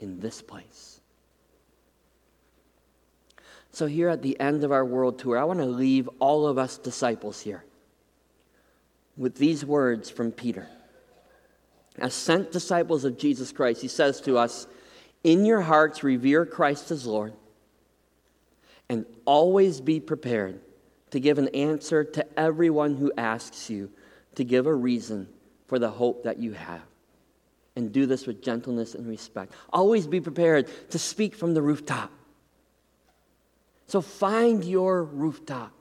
in 0.00 0.20
this 0.20 0.40
place. 0.40 1.00
So, 3.72 3.86
here 3.86 4.08
at 4.08 4.22
the 4.22 4.38
end 4.40 4.64
of 4.64 4.72
our 4.72 4.84
world 4.84 5.18
tour, 5.18 5.36
I 5.38 5.44
want 5.44 5.60
to 5.60 5.66
leave 5.66 6.08
all 6.18 6.46
of 6.46 6.58
us 6.58 6.78
disciples 6.78 7.40
here 7.40 7.64
with 9.16 9.36
these 9.36 9.64
words 9.64 10.08
from 10.08 10.32
Peter. 10.32 10.68
As 11.98 12.14
sent 12.14 12.52
disciples 12.52 13.04
of 13.04 13.18
Jesus 13.18 13.52
Christ, 13.52 13.82
he 13.82 13.88
says 13.88 14.20
to 14.22 14.38
us, 14.38 14.66
In 15.24 15.44
your 15.44 15.60
hearts, 15.60 16.02
revere 16.02 16.46
Christ 16.46 16.90
as 16.90 17.06
Lord, 17.06 17.34
and 18.88 19.04
always 19.24 19.80
be 19.80 20.00
prepared 20.00 20.60
to 21.10 21.20
give 21.20 21.38
an 21.38 21.48
answer 21.48 22.04
to 22.04 22.38
everyone 22.38 22.96
who 22.96 23.12
asks 23.16 23.68
you 23.68 23.90
to 24.36 24.44
give 24.44 24.66
a 24.66 24.74
reason 24.74 25.28
for 25.68 25.78
the 25.78 25.90
hope 25.90 26.24
that 26.24 26.38
you 26.38 26.52
have. 26.52 26.82
And 27.76 27.92
do 27.92 28.06
this 28.06 28.26
with 28.26 28.42
gentleness 28.42 28.96
and 28.96 29.06
respect. 29.06 29.52
Always 29.72 30.08
be 30.08 30.20
prepared 30.20 30.68
to 30.90 30.98
speak 30.98 31.36
from 31.36 31.54
the 31.54 31.62
rooftop. 31.62 32.10
So 33.86 34.00
find 34.00 34.64
your 34.64 35.04
rooftop. 35.04 35.72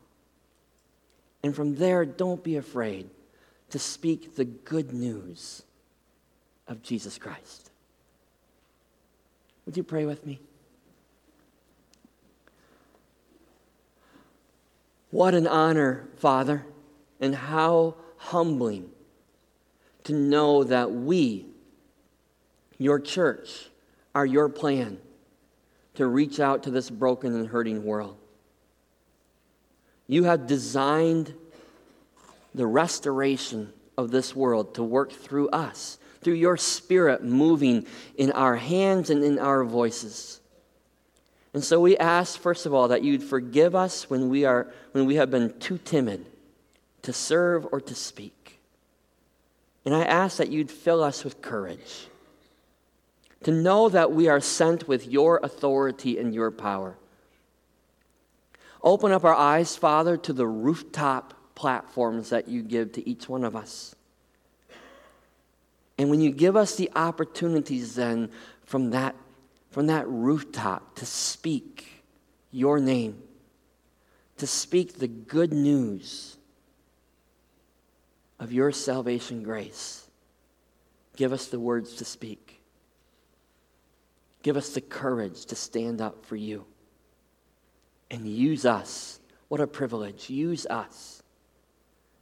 And 1.41 1.55
from 1.55 1.75
there, 1.75 2.05
don't 2.05 2.43
be 2.43 2.57
afraid 2.57 3.09
to 3.71 3.79
speak 3.79 4.35
the 4.35 4.45
good 4.45 4.93
news 4.93 5.63
of 6.67 6.83
Jesus 6.83 7.17
Christ. 7.17 7.71
Would 9.65 9.75
you 9.75 9.83
pray 9.83 10.05
with 10.05 10.25
me? 10.25 10.39
What 15.09 15.33
an 15.33 15.47
honor, 15.47 16.07
Father, 16.17 16.65
and 17.19 17.33
how 17.33 17.95
humbling 18.17 18.89
to 20.07 20.13
know 20.13 20.65
that 20.65 20.91
we, 20.91 21.45
your 22.77 22.99
church, 22.99 23.69
are 24.13 24.25
your 24.25 24.49
plan 24.49 24.97
to 25.95 26.05
reach 26.05 26.39
out 26.39 26.63
to 26.63 26.71
this 26.71 26.89
broken 26.89 27.33
and 27.33 27.47
hurting 27.47 27.83
world. 27.83 28.17
You 30.07 30.25
have 30.25 30.47
designed 30.47 31.33
the 32.53 32.65
restoration 32.65 33.71
of 33.97 34.11
this 34.11 34.35
world 34.35 34.75
to 34.75 34.83
work 34.83 35.11
through 35.11 35.49
us 35.49 35.97
through 36.21 36.33
your 36.33 36.57
spirit 36.57 37.23
moving 37.23 37.85
in 38.17 38.31
our 38.33 38.57
hands 38.57 39.09
and 39.09 39.23
in 39.23 39.39
our 39.39 39.63
voices. 39.63 40.41
And 41.53 41.63
so 41.63 41.79
we 41.79 41.97
ask, 41.97 42.37
first 42.37 42.65
of 42.65 42.73
all, 42.73 42.89
that 42.89 43.03
you'd 43.03 43.23
forgive 43.23 43.75
us 43.75 44.09
when 44.09 44.29
we, 44.29 44.43
are, 44.43 44.67
when 44.91 45.05
we 45.05 45.15
have 45.15 45.31
been 45.31 45.57
too 45.59 45.77
timid 45.77 46.25
to 47.03 47.13
serve 47.13 47.67
or 47.71 47.79
to 47.81 47.95
speak. 47.95 48.36
And 49.87 49.95
I 49.95 50.03
ask 50.03 50.35
that 50.35 50.49
you'd 50.49 50.69
fill 50.69 51.01
us 51.01 51.23
with 51.23 51.41
courage 51.41 52.09
to 53.43 53.51
know 53.53 53.87
that 53.87 54.11
we 54.11 54.27
are 54.27 54.41
sent 54.41 54.85
with 54.85 55.07
your 55.07 55.39
authority 55.41 56.17
and 56.17 56.35
your 56.35 56.51
power. 56.51 56.97
Open 58.83 59.13
up 59.13 59.23
our 59.23 59.33
eyes, 59.33 59.77
Father, 59.77 60.17
to 60.17 60.33
the 60.33 60.45
rooftop 60.45 61.33
platforms 61.55 62.31
that 62.31 62.49
you 62.49 62.63
give 62.63 62.91
to 62.91 63.09
each 63.09 63.29
one 63.29 63.45
of 63.45 63.55
us. 63.55 63.95
And 65.97 66.09
when 66.09 66.19
you 66.19 66.31
give 66.31 66.57
us 66.57 66.75
the 66.75 66.91
opportunities 66.93 67.95
then 67.95 68.29
from 68.65 68.89
that, 68.89 69.15
from 69.71 69.87
that 69.87 70.05
rooftop 70.09 70.95
to 70.95 71.05
speak 71.05 72.03
your 72.51 72.81
name, 72.81 73.23
to 74.35 74.47
speak 74.47 74.99
the 74.99 75.07
good 75.07 75.53
news 75.53 76.36
of 78.39 78.51
your 78.51 78.71
salvation 78.71 79.43
grace, 79.43 80.07
give 81.15 81.33
us 81.33 81.47
the 81.47 81.59
words 81.59 81.95
to 81.95 82.05
speak. 82.05 82.61
Give 84.43 84.55
us 84.55 84.69
the 84.69 84.81
courage 84.81 85.45
to 85.47 85.55
stand 85.55 86.01
up 86.01 86.25
for 86.25 86.35
you. 86.35 86.65
And 88.09 88.27
use 88.27 88.65
us. 88.65 89.19
What 89.49 89.59
a 89.59 89.67
privilege. 89.67 90.29
Use 90.29 90.65
us 90.67 91.21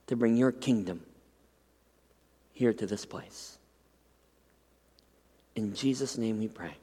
to 0.07 0.15
bring 0.15 0.35
your 0.35 0.51
kingdom 0.51 1.01
here 2.53 2.73
to 2.73 2.87
this 2.87 3.05
place. 3.05 3.57
In 5.55 5.73
Jesus' 5.73 6.17
name 6.17 6.39
we 6.39 6.47
pray. 6.47 6.75